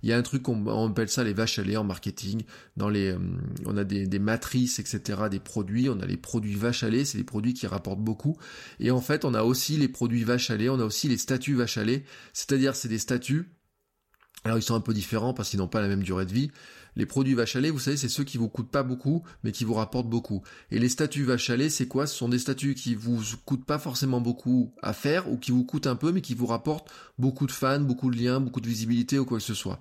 Il 0.04 0.10
y 0.10 0.14
a 0.14 0.18
un 0.18 0.22
truc 0.22 0.44
qu'on 0.44 0.90
appelle 0.90 1.10
ça 1.10 1.24
les 1.24 1.34
vaches 1.34 1.60
à 1.60 1.64
lait 1.64 1.78
en 1.78 1.84
marketing. 1.84 2.44
Dans 2.78 2.90
les, 2.90 3.12
euh, 3.12 3.20
on 3.66 3.78
a 3.78 3.84
des, 3.84 4.08
des, 4.08 4.20
matrices, 4.20 4.80
etc. 4.80 5.24
Des 5.30 5.40
produits. 5.40 5.90
On 5.90 6.00
a 6.00 6.06
les 6.06 6.18
produits 6.18 6.56
vaches 6.56 6.84
à 6.84 6.90
lait, 6.90 7.06
c'est 7.06 7.18
des 7.18 7.24
produits 7.24 7.54
qui 7.54 7.68
rapportent 7.68 8.04
beaucoup. 8.04 8.38
Et 8.80 8.92
en 8.92 9.02
fait, 9.02 9.26
on 9.26 9.34
a 9.34 9.44
aussi 9.44 9.78
les 9.78 9.88
produits 9.88 10.24
vaches 10.24 10.50
à 10.50 10.58
lait. 10.58 10.70
On 10.70 10.80
a 10.80 10.86
aussi 10.86 11.08
les 11.08 11.18
statuts 11.18 11.56
vaches 11.56 11.78
à 11.78 11.84
lait. 11.84 12.04
C'est-à-dire, 12.34 12.76
c'est 12.76 12.90
des 12.90 13.00
statuts. 13.00 13.50
Alors 14.46 14.58
ils 14.58 14.64
sont 14.64 14.76
un 14.76 14.82
peu 14.82 14.94
différents 14.94 15.34
parce 15.34 15.50
qu'ils 15.50 15.60
n'ont 15.60 15.68
pas 15.68 15.82
la 15.82 15.88
même 15.88 16.04
durée 16.04 16.26
de 16.26 16.34
vie. 16.34 16.52
Les 16.96 17.06
produits 17.06 17.34
vache 17.34 17.56
à 17.56 17.72
vous 17.72 17.80
savez, 17.80 17.98
c'est 17.98 18.10
ceux 18.10 18.24
qui 18.24 18.38
vous 18.38 18.50
coûtent 18.50 18.70
pas 18.70 18.84
beaucoup, 18.84 19.24
mais 19.44 19.52
qui 19.52 19.64
vous 19.64 19.74
rapportent 19.74 20.10
beaucoup. 20.10 20.44
Et 20.72 20.80
les 20.80 20.90
statuts 20.90 21.24
vache 21.24 21.50
à 21.50 21.70
c'est 21.70 21.88
quoi? 21.88 22.08
Ce 22.08 22.16
sont 22.16 22.30
des 22.30 22.40
statuts 22.40 22.76
qui 22.76 22.96
vous 22.96 23.22
coûtent 23.46 23.66
pas 23.66 23.80
forcément 23.80 24.22
beaucoup 24.22 24.74
à 24.82 24.94
faire, 24.94 25.32
ou 25.32 25.38
qui 25.38 25.52
vous 25.52 25.64
coûtent 25.64 25.88
un 25.88 25.96
peu, 25.96 26.12
mais 26.12 26.22
qui 26.22 26.36
vous 26.36 26.46
rapportent 26.46 26.92
beaucoup 27.18 27.48
de 27.48 27.52
fans, 27.52 27.80
beaucoup 27.80 28.12
de 28.12 28.18
liens, 28.18 28.40
beaucoup 28.40 28.62
de 28.62 28.68
visibilité, 28.68 29.18
ou 29.20 29.26
quoi 29.26 29.40
que 29.40 29.44
ce 29.44 29.54
soit. 29.54 29.80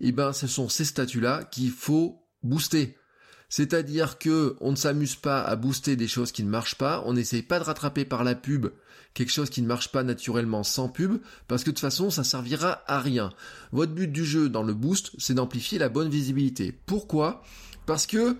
Et 0.00 0.08
eh 0.08 0.12
ben, 0.12 0.32
ce 0.32 0.46
sont 0.46 0.68
ces 0.68 0.84
statuts-là 0.84 1.44
qu'il 1.44 1.70
faut 1.70 2.24
booster. 2.42 2.96
C'est-à-dire 3.48 4.18
que 4.18 4.56
on 4.60 4.72
ne 4.72 4.76
s'amuse 4.76 5.16
pas 5.16 5.42
à 5.42 5.56
booster 5.56 5.96
des 5.96 6.08
choses 6.08 6.32
qui 6.32 6.44
ne 6.44 6.50
marchent 6.50 6.76
pas, 6.76 7.02
on 7.06 7.14
n'essaye 7.14 7.42
pas 7.42 7.58
de 7.58 7.64
rattraper 7.64 8.04
par 8.04 8.22
la 8.22 8.34
pub 8.34 8.68
quelque 9.14 9.32
chose 9.32 9.50
qui 9.50 9.62
ne 9.62 9.66
marche 9.66 9.90
pas 9.90 10.02
naturellement 10.02 10.62
sans 10.62 10.88
pub, 10.88 11.18
parce 11.48 11.64
que 11.64 11.70
de 11.70 11.74
toute 11.74 11.80
façon 11.80 12.10
ça 12.10 12.24
servira 12.24 12.82
à 12.86 13.00
rien. 13.00 13.30
Votre 13.72 13.92
but 13.92 14.10
du 14.10 14.24
jeu 14.24 14.48
dans 14.48 14.62
le 14.62 14.74
boost, 14.74 15.10
c'est 15.18 15.34
d'amplifier 15.34 15.78
la 15.78 15.88
bonne 15.88 16.08
visibilité. 16.08 16.72
Pourquoi? 16.86 17.42
Parce 17.86 18.06
que 18.06 18.36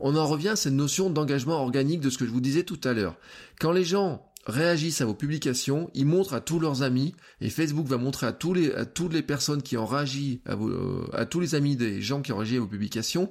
on 0.00 0.16
en 0.16 0.26
revient 0.26 0.48
à 0.48 0.56
cette 0.56 0.72
notion 0.72 1.10
d'engagement 1.10 1.60
organique 1.60 2.00
de 2.00 2.10
ce 2.10 2.18
que 2.18 2.24
je 2.24 2.30
vous 2.30 2.40
disais 2.40 2.62
tout 2.62 2.80
à 2.84 2.92
l'heure. 2.92 3.16
Quand 3.60 3.72
les 3.72 3.84
gens 3.84 4.26
réagissent 4.46 5.02
à 5.02 5.04
vos 5.04 5.14
publications, 5.14 5.90
ils 5.94 6.06
montrent 6.06 6.34
à 6.34 6.40
tous 6.40 6.58
leurs 6.58 6.82
amis, 6.82 7.14
et 7.40 7.50
Facebook 7.50 7.86
va 7.86 7.98
montrer 7.98 8.26
à, 8.26 8.32
toutes 8.32 9.12
les 9.12 9.22
personnes 9.22 9.62
qui 9.62 9.76
ont 9.76 9.86
réagi, 9.86 10.40
à 11.12 11.26
tous 11.26 11.40
les 11.40 11.54
amis 11.54 11.76
des 11.76 12.00
gens 12.00 12.22
qui 12.22 12.32
ont 12.32 12.38
réagi 12.38 12.56
à 12.56 12.60
vos 12.60 12.66
publications, 12.66 13.30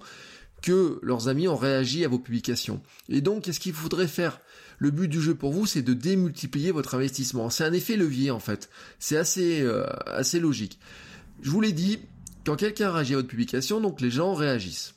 que 0.61 0.99
leurs 1.01 1.27
amis 1.27 1.47
ont 1.47 1.55
réagi 1.55 2.05
à 2.05 2.07
vos 2.07 2.19
publications. 2.19 2.81
Et 3.07 3.21
donc, 3.21 3.43
qu'est-ce 3.43 3.59
qu'il 3.59 3.73
faudrait 3.73 4.07
faire? 4.07 4.39
Le 4.79 4.91
but 4.91 5.09
du 5.09 5.21
jeu 5.21 5.35
pour 5.35 5.51
vous, 5.51 5.65
c'est 5.65 5.81
de 5.81 5.93
démultiplier 5.93 6.71
votre 6.71 6.95
investissement. 6.95 7.49
C'est 7.49 7.65
un 7.65 7.73
effet 7.73 7.97
levier 7.97 8.31
en 8.31 8.39
fait. 8.39 8.69
C'est 8.97 9.17
assez, 9.17 9.61
euh, 9.61 9.85
assez 10.05 10.39
logique. 10.39 10.79
Je 11.41 11.51
vous 11.51 11.61
l'ai 11.61 11.73
dit, 11.73 11.99
Quand 12.45 12.55
quelqu'un 12.55 12.91
réagit 12.91 13.13
à 13.13 13.17
votre 13.17 13.27
publication, 13.27 13.81
donc 13.81 14.01
les 14.01 14.09
gens 14.09 14.33
réagissent. 14.33 14.95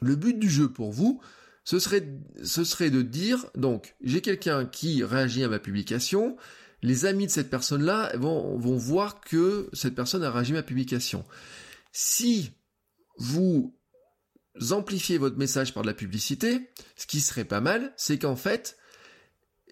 Le 0.00 0.16
but 0.16 0.38
du 0.38 0.50
jeu 0.50 0.68
pour 0.68 0.90
vous, 0.90 1.20
ce 1.64 1.78
serait, 1.78 2.08
ce 2.42 2.64
serait 2.64 2.90
de 2.90 3.02
dire, 3.02 3.46
donc, 3.54 3.94
j'ai 4.02 4.22
quelqu'un 4.22 4.64
qui 4.64 5.04
réagit 5.04 5.44
à 5.44 5.48
ma 5.48 5.58
publication, 5.58 6.36
les 6.82 7.04
amis 7.04 7.26
de 7.26 7.30
cette 7.30 7.50
personne-là 7.50 8.16
vont, 8.16 8.56
vont 8.56 8.76
voir 8.76 9.20
que 9.20 9.68
cette 9.72 9.94
personne 9.94 10.24
a 10.24 10.30
réagi 10.30 10.52
à 10.52 10.56
ma 10.56 10.62
publication. 10.62 11.24
Si 11.92 12.52
vous 13.18 13.76
amplifiez 14.70 15.18
votre 15.18 15.36
message 15.36 15.74
par 15.74 15.82
de 15.82 15.88
la 15.88 15.94
publicité, 15.94 16.70
ce 16.96 17.06
qui 17.06 17.20
serait 17.20 17.44
pas 17.44 17.60
mal, 17.60 17.92
c'est 17.96 18.18
qu'en 18.18 18.36
fait, 18.36 18.76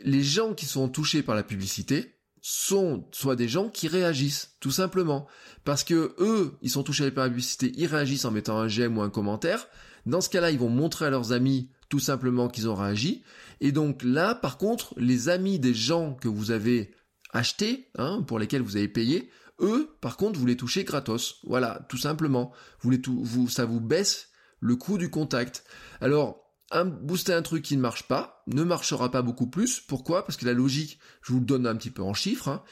les 0.03 0.23
gens 0.23 0.55
qui 0.55 0.67
sont 0.67 0.89
touchés 0.89 1.23
par 1.23 1.35
la 1.35 1.43
publicité 1.43 2.15
sont 2.41 3.09
soit 3.13 3.37
des 3.37 3.49
gens 3.49 3.71
qui 3.71 3.89
réagissent, 3.89 4.57
tout 4.61 4.71
simplement. 4.71 5.27
Parce 5.65 5.83
que 5.83 6.15
eux, 6.19 6.59
ils 6.61 6.71
sont 6.71 6.83
touchés 6.83 7.11
par 7.11 7.25
la 7.25 7.31
publicité, 7.31 7.73
ils 7.77 7.87
réagissent 7.87 8.27
en 8.27 8.31
mettant 8.31 8.59
un 8.59 8.69
j'aime 8.69 8.99
ou 8.99 9.03
un 9.03 9.11
commentaire. 9.11 9.67
Dans 10.05 10.21
ce 10.21 10.29
cas-là, 10.29 10.51
ils 10.51 10.59
vont 10.59 10.69
montrer 10.69 11.07
à 11.07 11.11
leurs 11.11 11.33
amis 11.33 11.71
tout 11.89 12.01
simplement 12.01 12.49
qu'ils 12.49 12.69
ont 12.69 12.75
réagi. 12.75 13.23
Et 13.61 13.73
donc 13.73 14.03
là, 14.03 14.35
par 14.35 14.59
contre, 14.59 14.93
les 14.99 15.29
amis 15.31 15.59
des 15.59 15.73
gens 15.73 16.15
que 16.15 16.29
vous 16.29 16.51
avez 16.51 16.95
achetés, 17.33 17.89
hein, 17.97 18.23
pour 18.27 18.39
lesquels 18.39 18.63
vous 18.63 18.77
avez 18.77 18.89
payé, 18.89 19.31
eux, 19.61 19.97
par 20.01 20.17
contre, 20.17 20.39
vous 20.39 20.47
les 20.47 20.57
touchez 20.57 20.85
gratos. 20.85 21.37
Voilà, 21.45 21.87
tout 21.89 21.97
simplement. 21.97 22.53
Vous 22.81 22.91
les 22.91 23.01
vous, 23.07 23.49
ça 23.49 23.65
vous 23.65 23.81
baisse 23.81 24.29
le 24.61 24.77
coût 24.77 24.99
du 24.99 25.11
contact. 25.11 25.65
Alors, 26.01 26.44
un, 26.75 26.85
booster 26.85 27.33
un 27.33 27.43
truc 27.43 27.63
qui 27.63 27.77
ne 27.77 27.81
marche 27.81 28.03
pas 28.03 28.43
ne 28.47 28.63
marchera 28.63 29.11
pas 29.11 29.23
beaucoup 29.23 29.47
plus. 29.47 29.81
Pourquoi? 29.81 30.25
Parce 30.27 30.37
que 30.37 30.45
la 30.45 30.53
logique, 30.53 30.99
je 31.23 31.33
vous 31.33 31.41
le 31.41 31.47
donne 31.47 31.67
un 31.67 31.77
petit 31.77 31.91
peu 31.91 32.03
en 32.03 32.13
chiffres. 32.13 32.49
Hein. 32.49 32.63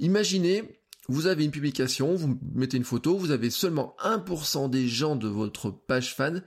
Imaginez, 0.00 0.80
vous 1.08 1.26
avez 1.26 1.44
une 1.44 1.50
publication, 1.50 2.14
vous 2.14 2.38
mettez 2.54 2.76
une 2.76 2.84
photo, 2.84 3.16
vous 3.16 3.30
avez 3.30 3.50
seulement 3.50 3.96
1% 4.02 4.70
des 4.70 4.88
gens 4.88 5.14
de 5.14 5.28
votre 5.28 5.70
page 5.70 6.14
fan 6.14 6.42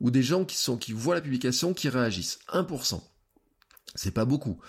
ou 0.00 0.10
des 0.10 0.22
gens 0.22 0.44
qui 0.44 0.56
qui 0.78 0.92
voient 0.92 1.14
la 1.14 1.20
publication 1.20 1.74
qui 1.74 1.88
réagissent. 1.88 2.38
1%. 2.52 3.00
C'est 3.94 4.12
pas 4.12 4.24
beaucoup. 4.24 4.60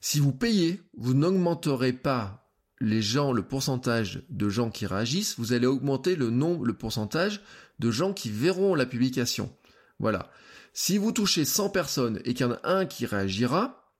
Si 0.00 0.18
vous 0.18 0.32
payez, 0.32 0.80
vous 0.96 1.14
n'augmenterez 1.14 1.92
pas 1.92 2.50
les 2.80 3.02
gens, 3.02 3.32
le 3.32 3.42
pourcentage 3.42 4.24
de 4.28 4.48
gens 4.48 4.70
qui 4.70 4.86
réagissent, 4.86 5.38
vous 5.38 5.52
allez 5.52 5.66
augmenter 5.66 6.16
le 6.16 6.30
nombre, 6.30 6.64
le 6.64 6.72
pourcentage 6.72 7.40
de 7.78 7.90
gens 7.90 8.12
qui 8.12 8.28
verront 8.28 8.74
la 8.74 8.86
publication. 8.86 9.54
Voilà. 10.02 10.30
Si 10.74 10.98
vous 10.98 11.12
touchez 11.12 11.46
100 11.46 11.70
personnes 11.70 12.20
et 12.24 12.34
qu'il 12.34 12.44
y 12.44 12.48
en 12.48 12.52
a 12.52 12.60
un 12.64 12.84
qui 12.84 13.06
réagira, 13.06 13.90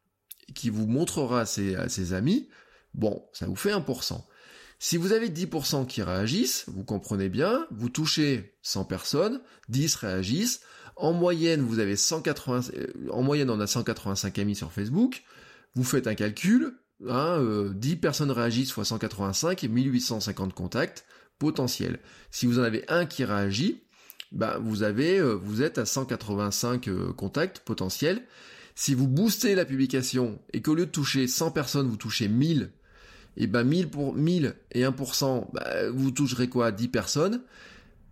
qui 0.55 0.69
vous 0.69 0.87
montrera 0.87 1.47
ses, 1.47 1.77
ses 1.89 2.13
amis, 2.13 2.49
bon, 2.93 3.25
ça 3.33 3.47
vous 3.47 3.57
fait 3.57 3.73
1%. 3.73 4.23
Si 4.79 4.97
vous 4.97 5.13
avez 5.13 5.31
10% 5.31 5.87
qui 5.87 6.03
réagissent, 6.03 6.65
vous 6.67 6.83
comprenez 6.83 7.29
bien, 7.29 7.67
vous 7.71 7.89
touchez 7.89 8.57
100 8.63 8.85
personnes, 8.85 9.41
10 9.69 9.95
réagissent, 9.95 10.61
en 10.97 11.13
moyenne, 11.13 11.63
vous 11.63 11.79
avez 11.79 11.95
180, 11.95 12.73
euh, 12.75 12.89
en 13.11 13.23
moyenne, 13.23 13.49
on 13.49 13.61
a 13.61 13.69
185 13.69 14.41
amis 14.41 14.57
sur 14.57 14.73
Facebook, 14.73 15.23
vous 15.77 15.85
faites 15.85 16.09
un 16.09 16.17
calcul, 16.17 16.75
hein, 17.09 17.39
10 17.75 17.93
euh, 17.93 17.97
personnes 17.97 18.33
réagissent 18.33 18.73
fois 18.73 18.85
185 18.85 19.63
et 19.63 19.69
1850 19.69 20.53
contacts 20.53 21.05
potentiels. 21.39 22.01
Si 22.33 22.47
vous 22.47 22.59
en 22.59 22.63
avez 22.63 22.85
un 22.89 23.07
qui 23.07 23.25
réagit, 23.25 23.85
bah 24.33 24.59
vous 24.61 24.83
avez, 24.83 25.19
euh, 25.19 25.35
vous 25.35 25.63
êtes 25.63 25.79
à 25.79 25.87
185 25.87 26.89
euh, 26.89 27.13
contacts 27.13 27.61
potentiels. 27.61 28.23
Si 28.75 28.95
vous 28.95 29.07
boostez 29.07 29.55
la 29.55 29.65
publication 29.65 30.39
et 30.53 30.63
qu'au 30.63 30.75
lieu 30.75 30.87
de 30.87 30.91
toucher 30.91 31.27
100 31.27 31.51
personnes, 31.51 31.89
vous 31.89 31.97
touchez 31.97 32.29
1000, 32.29 32.71
et 33.37 33.47
ben 33.47 33.65
1000 33.65 33.89
pour 33.89 34.15
1000 34.15 34.55
et 34.73 34.83
1%, 34.83 35.49
bah, 35.53 35.91
vous 35.91 36.11
toucherez 36.11 36.49
quoi? 36.49 36.73
10 36.73 36.89
personnes 36.89 37.43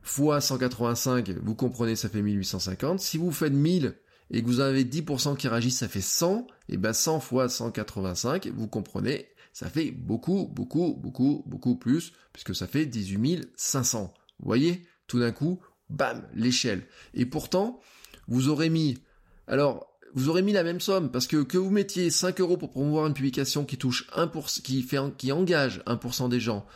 fois 0.03 0.41
185, 0.41 1.31
vous 1.43 1.55
comprenez, 1.55 1.97
ça 1.97 2.09
fait 2.09 2.23
1850. 2.23 3.01
Si 3.01 3.19
vous 3.19 3.31
faites 3.31 3.53
1000 3.53 3.97
et 4.31 4.43
que 4.43 4.47
vous 4.47 4.61
avez 4.61 4.85
10% 4.85 5.37
qui 5.37 5.49
réagissent, 5.49 5.79
ça 5.79 5.89
fait 5.89 6.01
100, 6.01 6.47
et 6.69 6.77
ben 6.77 6.93
100 6.93 7.21
fois 7.21 7.49
185, 7.49 8.49
vous 8.55 8.69
comprenez, 8.69 9.29
ça 9.53 9.69
fait 9.69 9.91
beaucoup, 9.91 10.49
beaucoup, 10.53 10.95
beaucoup, 10.95 11.43
beaucoup 11.47 11.77
plus, 11.77 12.13
puisque 12.33 12.55
ça 12.55 12.67
fait 12.67 12.87
18 12.87 13.51
500. 13.57 14.13
Vous 14.39 14.47
voyez, 14.47 14.87
tout 15.07 15.19
d'un 15.19 15.33
coup, 15.33 15.61
bam, 15.91 16.27
l'échelle. 16.35 16.87
Et 17.15 17.27
pourtant, 17.27 17.81
vous 18.29 18.49
aurez 18.49 18.71
mis, 18.71 18.99
alors, 19.47 19.91
vous 20.15 20.29
aurez 20.29 20.43
mis 20.43 20.53
la 20.53 20.65
même 20.65 20.81
somme, 20.81 21.11
parce 21.11 21.27
que 21.27 21.43
que 21.43 21.59
vous 21.59 21.71
mettiez 21.71 22.11
5 22.11 22.41
euros 22.41 22.57
pour 22.57 22.71
promouvoir 22.71 23.07
une 23.07 23.15
publication 23.15 23.65
qui 23.65 23.77
touche 23.77 24.09
1%, 24.17 24.63
qui 24.63 24.83
fait, 24.83 24.99
qui 25.17 25.33
engage 25.33 25.83
1% 25.87 26.29
des 26.29 26.41
gens, 26.41 26.67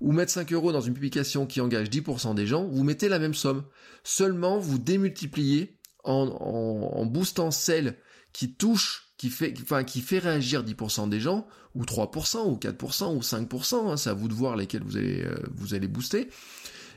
ou 0.00 0.12
mettre 0.12 0.32
5 0.32 0.52
euros 0.52 0.72
dans 0.72 0.80
une 0.80 0.94
publication 0.94 1.46
qui 1.46 1.60
engage 1.60 1.90
10% 1.90 2.34
des 2.34 2.46
gens, 2.46 2.66
vous 2.66 2.84
mettez 2.84 3.08
la 3.08 3.18
même 3.18 3.34
somme. 3.34 3.64
Seulement, 4.02 4.58
vous 4.58 4.78
démultipliez 4.78 5.78
en, 6.04 6.26
en, 6.26 7.06
boostant 7.06 7.50
celle 7.50 7.98
qui 8.32 8.54
touche, 8.54 9.12
qui 9.18 9.28
fait, 9.28 9.54
enfin, 9.62 9.84
qui 9.84 10.00
fait 10.00 10.18
réagir 10.18 10.64
10% 10.64 11.08
des 11.08 11.20
gens, 11.20 11.46
ou 11.74 11.84
3%, 11.84 12.48
ou 12.48 12.56
4%, 12.56 13.14
ou 13.14 13.20
5%, 13.20 13.90
hein, 13.90 13.96
c'est 13.96 14.10
à 14.10 14.14
vous 14.14 14.28
de 14.28 14.34
voir 14.34 14.56
lesquels 14.56 14.82
vous 14.82 14.96
allez, 14.96 15.22
euh, 15.22 15.34
vous 15.54 15.74
allez 15.74 15.88
booster, 15.88 16.22
et 16.22 16.28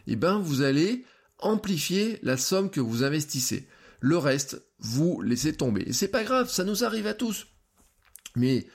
eh 0.08 0.16
ben, 0.16 0.40
vous 0.40 0.62
allez 0.62 1.06
amplifier 1.46 2.20
la 2.24 2.38
somme 2.38 2.70
que 2.70 2.82
vous 2.82 3.04
investissez. 3.04 3.68
Le 4.00 4.18
reste, 4.18 4.62
vous 4.80 5.22
laissez 5.22 5.54
tomber. 5.54 5.84
Et 5.88 5.94
c'est 5.94 6.08
pas 6.08 6.24
grave, 6.24 6.50
ça 6.50 6.64
nous 6.64 6.84
arrive 6.84 7.08
à 7.08 7.14
tous. 7.14 7.48
Mais 8.36 8.66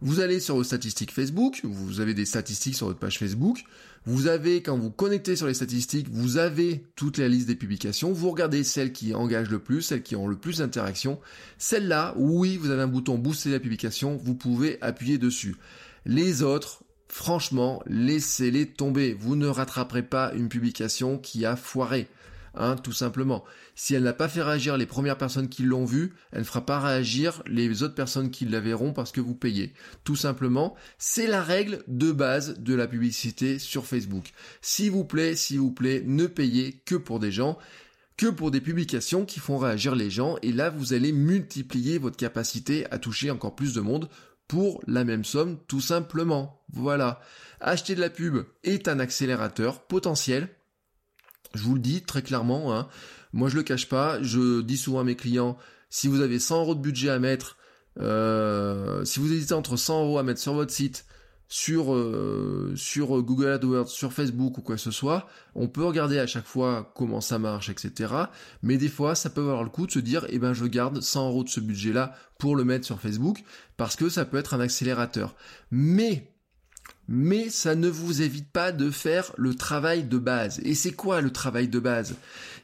vous 0.00 0.20
allez 0.20 0.40
sur 0.40 0.56
vos 0.56 0.64
statistiques 0.64 1.12
Facebook, 1.12 1.60
vous 1.64 2.00
avez 2.00 2.12
des 2.12 2.26
statistiques 2.26 2.74
sur 2.74 2.88
votre 2.88 2.98
page 2.98 3.18
Facebook, 3.18 3.64
vous 4.04 4.26
avez, 4.26 4.62
quand 4.62 4.76
vous 4.76 4.90
connectez 4.90 5.34
sur 5.34 5.46
les 5.46 5.54
statistiques, 5.54 6.08
vous 6.10 6.36
avez 6.36 6.84
toute 6.94 7.16
la 7.16 7.26
liste 7.26 7.46
des 7.46 7.54
publications, 7.54 8.12
vous 8.12 8.30
regardez 8.30 8.64
celles 8.64 8.92
qui 8.92 9.14
engagent 9.14 9.48
le 9.48 9.60
plus, 9.60 9.80
celles 9.80 10.02
qui 10.02 10.14
ont 10.14 10.26
le 10.26 10.36
plus 10.36 10.58
d'interaction. 10.58 11.20
Celles-là, 11.56 12.12
oui, 12.18 12.58
vous 12.58 12.70
avez 12.70 12.82
un 12.82 12.86
bouton 12.86 13.16
booster 13.16 13.50
la 13.50 13.60
publication, 13.60 14.16
vous 14.22 14.34
pouvez 14.34 14.76
appuyer 14.82 15.16
dessus. 15.16 15.56
Les 16.04 16.42
autres, 16.42 16.83
franchement, 17.08 17.82
laissez-les 17.86 18.66
tomber. 18.66 19.14
Vous 19.14 19.36
ne 19.36 19.46
rattraperez 19.46 20.02
pas 20.02 20.32
une 20.34 20.48
publication 20.48 21.18
qui 21.18 21.44
a 21.44 21.56
foiré. 21.56 22.08
Hein, 22.56 22.76
tout 22.76 22.92
simplement. 22.92 23.44
Si 23.74 23.94
elle 23.94 24.04
n'a 24.04 24.12
pas 24.12 24.28
fait 24.28 24.42
réagir 24.42 24.76
les 24.76 24.86
premières 24.86 25.18
personnes 25.18 25.48
qui 25.48 25.64
l'ont 25.64 25.84
vu, 25.84 26.12
elle 26.30 26.40
ne 26.40 26.44
fera 26.44 26.64
pas 26.64 26.78
réagir 26.78 27.42
les 27.46 27.82
autres 27.82 27.96
personnes 27.96 28.30
qui 28.30 28.44
la 28.44 28.60
verront 28.60 28.92
parce 28.92 29.10
que 29.10 29.20
vous 29.20 29.34
payez. 29.34 29.72
Tout 30.04 30.14
simplement, 30.14 30.76
c'est 30.96 31.26
la 31.26 31.42
règle 31.42 31.82
de 31.88 32.12
base 32.12 32.60
de 32.60 32.74
la 32.74 32.86
publicité 32.86 33.58
sur 33.58 33.86
Facebook. 33.86 34.32
S'il 34.62 34.92
vous 34.92 35.04
plaît, 35.04 35.34
s'il 35.34 35.58
vous 35.58 35.72
plaît, 35.72 36.04
ne 36.06 36.26
payez 36.26 36.80
que 36.84 36.94
pour 36.94 37.18
des 37.18 37.32
gens 37.32 37.58
que 38.16 38.26
pour 38.26 38.52
des 38.52 38.60
publications 38.60 39.24
qui 39.24 39.40
font 39.40 39.58
réagir 39.58 39.96
les 39.96 40.08
gens 40.08 40.36
et 40.42 40.52
là 40.52 40.70
vous 40.70 40.92
allez 40.92 41.10
multiplier 41.10 41.98
votre 41.98 42.16
capacité 42.16 42.86
à 42.92 42.98
toucher 42.98 43.32
encore 43.32 43.56
plus 43.56 43.74
de 43.74 43.80
monde 43.80 44.08
pour 44.48 44.82
la 44.86 45.04
même 45.04 45.24
somme 45.24 45.58
tout 45.66 45.80
simplement. 45.80 46.62
Voilà. 46.72 47.20
Acheter 47.60 47.94
de 47.94 48.00
la 48.00 48.10
pub 48.10 48.44
est 48.62 48.88
un 48.88 48.98
accélérateur 48.98 49.86
potentiel 49.86 50.48
je 51.54 51.62
vous 51.62 51.74
le 51.74 51.80
dis 51.80 52.02
très 52.02 52.22
clairement, 52.22 52.74
hein. 52.74 52.88
moi 53.32 53.48
je 53.48 53.56
le 53.56 53.62
cache 53.62 53.88
pas, 53.88 54.22
je 54.22 54.60
dis 54.60 54.76
souvent 54.76 55.00
à 55.00 55.04
mes 55.04 55.16
clients, 55.16 55.56
si 55.88 56.08
vous 56.08 56.20
avez 56.20 56.38
100 56.38 56.60
euros 56.62 56.74
de 56.74 56.80
budget 56.80 57.10
à 57.10 57.18
mettre, 57.18 57.56
euh, 58.00 59.04
si 59.04 59.20
vous 59.20 59.32
hésitez 59.32 59.54
entre 59.54 59.76
100 59.76 60.04
euros 60.04 60.18
à 60.18 60.22
mettre 60.22 60.40
sur 60.40 60.54
votre 60.54 60.72
site, 60.72 61.06
sur 61.54 61.94
euh, 61.94 62.72
sur 62.74 63.22
Google 63.22 63.46
AdWords, 63.46 63.86
sur 63.86 64.12
Facebook 64.12 64.58
ou 64.58 64.60
quoi 64.60 64.74
que 64.74 64.80
ce 64.80 64.90
soit, 64.90 65.28
on 65.54 65.68
peut 65.68 65.84
regarder 65.84 66.18
à 66.18 66.26
chaque 66.26 66.46
fois 66.46 66.92
comment 66.96 67.20
ça 67.20 67.38
marche, 67.38 67.68
etc. 67.68 68.12
Mais 68.64 68.76
des 68.76 68.88
fois, 68.88 69.14
ça 69.14 69.30
peut 69.30 69.42
avoir 69.42 69.62
le 69.62 69.70
coup 69.70 69.86
de 69.86 69.92
se 69.92 70.00
dire, 70.00 70.26
eh 70.30 70.40
ben 70.40 70.52
je 70.52 70.64
garde 70.64 71.00
100 71.00 71.28
euros 71.28 71.44
de 71.44 71.48
ce 71.48 71.60
budget-là 71.60 72.16
pour 72.40 72.56
le 72.56 72.64
mettre 72.64 72.84
sur 72.84 73.00
Facebook, 73.00 73.44
parce 73.76 73.94
que 73.94 74.08
ça 74.08 74.24
peut 74.24 74.36
être 74.36 74.54
un 74.54 74.58
accélérateur. 74.58 75.36
Mais 75.70 76.34
mais 77.06 77.50
ça 77.50 77.76
ne 77.76 77.88
vous 77.88 78.22
évite 78.22 78.50
pas 78.50 78.72
de 78.72 78.90
faire 78.90 79.30
le 79.36 79.54
travail 79.54 80.02
de 80.02 80.18
base. 80.18 80.58
Et 80.64 80.74
c'est 80.74 80.92
quoi 80.92 81.20
le 81.20 81.30
travail 81.30 81.68
de 81.68 81.78
base? 81.78 82.16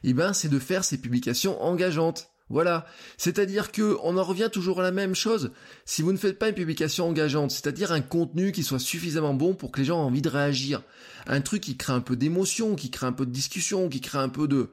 Eh 0.03 0.13
ben, 0.13 0.33
c'est 0.33 0.49
de 0.49 0.59
faire 0.59 0.83
ces 0.83 0.97
publications 0.97 1.63
engageantes. 1.63 2.30
Voilà. 2.51 2.85
C'est-à-dire 3.17 3.71
que 3.71 3.97
on 4.03 4.17
en 4.17 4.23
revient 4.23 4.49
toujours 4.51 4.81
à 4.81 4.83
la 4.83 4.91
même 4.91 5.15
chose. 5.15 5.51
Si 5.85 6.01
vous 6.01 6.11
ne 6.11 6.17
faites 6.17 6.37
pas 6.37 6.49
une 6.49 6.55
publication 6.55 7.07
engageante, 7.07 7.51
c'est-à-dire 7.51 7.91
un 7.91 8.01
contenu 8.01 8.51
qui 8.51 8.63
soit 8.63 8.79
suffisamment 8.79 9.33
bon 9.33 9.55
pour 9.55 9.71
que 9.71 9.79
les 9.79 9.85
gens 9.85 10.01
aient 10.01 10.05
envie 10.05 10.21
de 10.21 10.29
réagir, 10.29 10.81
un 11.27 11.41
truc 11.41 11.61
qui 11.61 11.77
crée 11.77 11.93
un 11.93 12.01
peu 12.01 12.15
d'émotion, 12.15 12.75
qui 12.75 12.91
crée 12.91 13.07
un 13.07 13.13
peu 13.13 13.25
de 13.25 13.31
discussion, 13.31 13.89
qui 13.89 14.01
crée 14.01 14.19
un 14.19 14.29
peu 14.29 14.47
de 14.47 14.69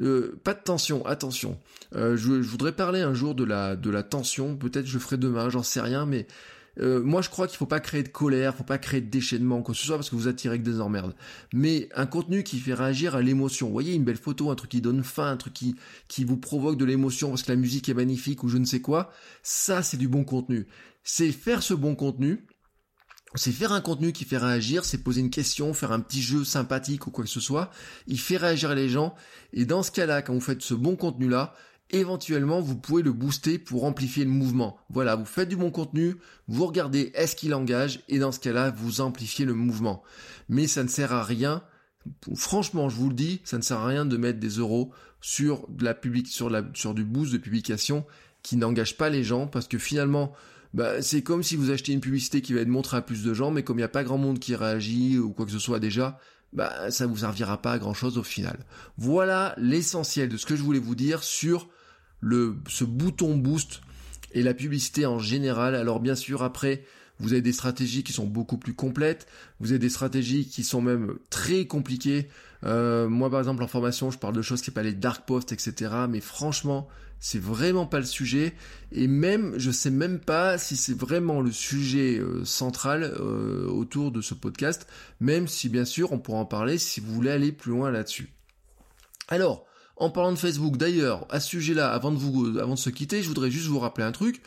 euh, 0.00 0.38
pas 0.44 0.54
de 0.54 0.60
tension, 0.62 1.04
attention. 1.06 1.58
Euh, 1.94 2.16
je, 2.16 2.40
je, 2.40 2.48
voudrais 2.48 2.72
parler 2.72 3.00
un 3.00 3.14
jour 3.14 3.34
de 3.34 3.44
la 3.44 3.76
de 3.76 3.90
la 3.90 4.02
tension. 4.02 4.56
Peut-être 4.56 4.86
je 4.86 4.98
ferai 4.98 5.16
demain, 5.16 5.50
j'en 5.50 5.62
sais 5.62 5.80
rien, 5.80 6.06
mais 6.06 6.26
euh, 6.80 7.02
moi, 7.02 7.22
je 7.22 7.28
crois 7.28 7.46
qu'il 7.46 7.56
faut 7.56 7.66
pas 7.66 7.80
créer 7.80 8.02
de 8.02 8.08
colère, 8.08 8.54
faut 8.54 8.64
pas 8.64 8.78
créer 8.78 9.00
de 9.00 9.10
déchaînement, 9.10 9.62
quoi 9.62 9.74
que 9.74 9.80
ce 9.80 9.86
soit, 9.86 9.96
parce 9.96 10.10
que 10.10 10.16
vous 10.16 10.28
attirez 10.28 10.58
que 10.58 10.64
des 10.64 10.80
emmerdes. 10.80 11.14
Mais 11.52 11.88
un 11.94 12.06
contenu 12.06 12.42
qui 12.42 12.58
fait 12.58 12.74
réagir 12.74 13.14
à 13.14 13.22
l'émotion. 13.22 13.66
Vous 13.66 13.72
voyez, 13.72 13.94
une 13.94 14.04
belle 14.04 14.16
photo, 14.16 14.50
un 14.50 14.54
truc 14.54 14.70
qui 14.70 14.80
donne 14.80 15.02
faim, 15.02 15.30
un 15.30 15.36
truc 15.36 15.54
qui, 15.54 15.76
qui 16.08 16.24
vous 16.24 16.36
provoque 16.36 16.76
de 16.76 16.84
l'émotion 16.84 17.30
parce 17.30 17.42
que 17.42 17.52
la 17.52 17.56
musique 17.56 17.88
est 17.88 17.94
magnifique 17.94 18.42
ou 18.44 18.48
je 18.48 18.58
ne 18.58 18.64
sais 18.64 18.80
quoi. 18.80 19.10
Ça, 19.42 19.82
c'est 19.82 19.96
du 19.96 20.08
bon 20.08 20.24
contenu. 20.24 20.66
C'est 21.02 21.32
faire 21.32 21.62
ce 21.62 21.74
bon 21.74 21.94
contenu 21.94 22.44
c'est 23.34 23.52
faire 23.52 23.72
un 23.72 23.82
contenu 23.82 24.12
qui 24.12 24.24
fait 24.24 24.38
réagir, 24.38 24.86
c'est 24.86 24.98
poser 24.98 25.20
une 25.20 25.30
question, 25.30 25.74
faire 25.74 25.92
un 25.92 26.00
petit 26.00 26.22
jeu 26.22 26.44
sympathique 26.44 27.06
ou 27.06 27.10
quoi 27.10 27.24
que 27.24 27.30
ce 27.30 27.40
soit. 27.40 27.70
Il 28.06 28.18
fait 28.18 28.38
réagir 28.38 28.74
les 28.74 28.88
gens. 28.88 29.14
Et 29.52 29.66
dans 29.66 29.82
ce 29.82 29.90
cas-là, 29.90 30.22
quand 30.22 30.32
vous 30.32 30.40
faites 30.40 30.62
ce 30.62 30.72
bon 30.72 30.96
contenu-là, 30.96 31.54
éventuellement, 31.90 32.60
vous 32.60 32.76
pouvez 32.76 33.02
le 33.02 33.12
booster 33.12 33.58
pour 33.58 33.84
amplifier 33.84 34.24
le 34.24 34.30
mouvement. 34.30 34.78
Voilà, 34.90 35.16
vous 35.16 35.24
faites 35.24 35.48
du 35.48 35.56
bon 35.56 35.70
contenu, 35.70 36.16
vous 36.46 36.66
regardez 36.66 37.10
est-ce 37.14 37.36
qu'il 37.36 37.54
engage, 37.54 38.00
et 38.08 38.18
dans 38.18 38.32
ce 38.32 38.40
cas-là, 38.40 38.70
vous 38.70 39.00
amplifiez 39.00 39.44
le 39.44 39.54
mouvement. 39.54 40.02
Mais 40.48 40.66
ça 40.66 40.82
ne 40.82 40.88
sert 40.88 41.12
à 41.12 41.22
rien. 41.22 41.62
Franchement, 42.34 42.88
je 42.88 42.96
vous 42.96 43.08
le 43.08 43.14
dis, 43.14 43.40
ça 43.44 43.58
ne 43.58 43.62
sert 43.62 43.78
à 43.78 43.86
rien 43.86 44.06
de 44.06 44.16
mettre 44.16 44.38
des 44.38 44.48
euros 44.48 44.92
sur 45.20 45.66
de 45.68 45.84
la 45.84 45.94
public, 45.94 46.28
sur 46.28 46.94
du 46.94 47.04
boost 47.04 47.32
de 47.32 47.38
publication 47.38 48.06
qui 48.42 48.56
n'engage 48.56 48.96
pas 48.96 49.10
les 49.10 49.24
gens 49.24 49.46
parce 49.46 49.66
que 49.66 49.78
finalement, 49.78 50.32
bah, 50.74 51.02
c'est 51.02 51.22
comme 51.22 51.42
si 51.42 51.56
vous 51.56 51.70
achetez 51.70 51.92
une 51.92 52.00
publicité 52.00 52.40
qui 52.40 52.52
va 52.52 52.60
être 52.60 52.68
montrée 52.68 52.96
à 52.96 53.02
plus 53.02 53.24
de 53.24 53.34
gens, 53.34 53.50
mais 53.50 53.62
comme 53.62 53.76
il 53.76 53.80
n'y 53.80 53.84
a 53.84 53.88
pas 53.88 54.04
grand 54.04 54.18
monde 54.18 54.38
qui 54.38 54.54
réagit 54.54 55.18
ou 55.18 55.32
quoi 55.32 55.44
que 55.44 55.52
ce 55.52 55.58
soit 55.58 55.80
déjà, 55.80 56.18
bah, 56.52 56.90
ça 56.90 57.06
vous 57.06 57.18
servira 57.18 57.60
pas 57.60 57.72
à 57.72 57.78
grand 57.78 57.94
chose 57.94 58.18
au 58.18 58.22
final. 58.22 58.58
Voilà 58.96 59.54
l'essentiel 59.58 60.28
de 60.28 60.36
ce 60.36 60.46
que 60.46 60.56
je 60.56 60.62
voulais 60.62 60.78
vous 60.78 60.94
dire 60.94 61.22
sur 61.22 61.68
le, 62.20 62.56
ce 62.68 62.84
bouton 62.84 63.36
boost 63.36 63.80
et 64.32 64.42
la 64.42 64.54
publicité 64.54 65.06
en 65.06 65.18
général. 65.18 65.74
Alors 65.74 66.00
bien 66.00 66.14
sûr, 66.14 66.42
après, 66.42 66.84
vous 67.20 67.32
avez 67.32 67.42
des 67.42 67.52
stratégies 67.52 68.04
qui 68.04 68.12
sont 68.12 68.26
beaucoup 68.26 68.58
plus 68.58 68.74
complètes, 68.74 69.26
vous 69.60 69.72
avez 69.72 69.78
des 69.78 69.88
stratégies 69.88 70.46
qui 70.46 70.62
sont 70.62 70.80
même 70.80 71.14
très 71.30 71.66
compliquées. 71.66 72.28
Euh, 72.64 73.08
moi, 73.08 73.30
par 73.30 73.40
exemple, 73.40 73.62
en 73.62 73.68
formation, 73.68 74.10
je 74.10 74.18
parle 74.18 74.34
de 74.34 74.42
choses 74.42 74.60
qui 74.60 74.66
s'appellent 74.66 74.86
les 74.86 74.92
dark 74.94 75.26
posts, 75.26 75.52
etc. 75.52 75.92
Mais 76.08 76.20
franchement, 76.20 76.88
c'est 77.20 77.40
vraiment 77.40 77.86
pas 77.86 77.98
le 77.98 78.04
sujet. 78.04 78.54
Et 78.92 79.08
même, 79.08 79.54
je 79.58 79.70
sais 79.70 79.90
même 79.90 80.20
pas 80.20 80.58
si 80.58 80.76
c'est 80.76 80.96
vraiment 80.96 81.40
le 81.40 81.50
sujet 81.50 82.18
euh, 82.18 82.44
central 82.44 83.02
euh, 83.02 83.66
autour 83.66 84.12
de 84.12 84.20
ce 84.20 84.34
podcast. 84.34 84.86
Même 85.20 85.48
si, 85.48 85.68
bien 85.68 85.84
sûr, 85.84 86.12
on 86.12 86.18
pourra 86.18 86.38
en 86.38 86.46
parler 86.46 86.78
si 86.78 87.00
vous 87.00 87.12
voulez 87.12 87.30
aller 87.30 87.52
plus 87.52 87.72
loin 87.72 87.90
là-dessus. 87.90 88.32
Alors, 89.28 89.66
en 89.98 90.10
parlant 90.10 90.32
de 90.32 90.38
Facebook, 90.38 90.76
d'ailleurs, 90.76 91.26
à 91.30 91.40
ce 91.40 91.48
sujet-là, 91.48 91.90
avant 91.90 92.12
de 92.12 92.16
vous, 92.16 92.58
avant 92.58 92.74
de 92.74 92.78
se 92.78 92.90
quitter, 92.90 93.22
je 93.22 93.28
voudrais 93.28 93.50
juste 93.50 93.66
vous 93.66 93.78
rappeler 93.78 94.04
un 94.04 94.12
truc. 94.12 94.42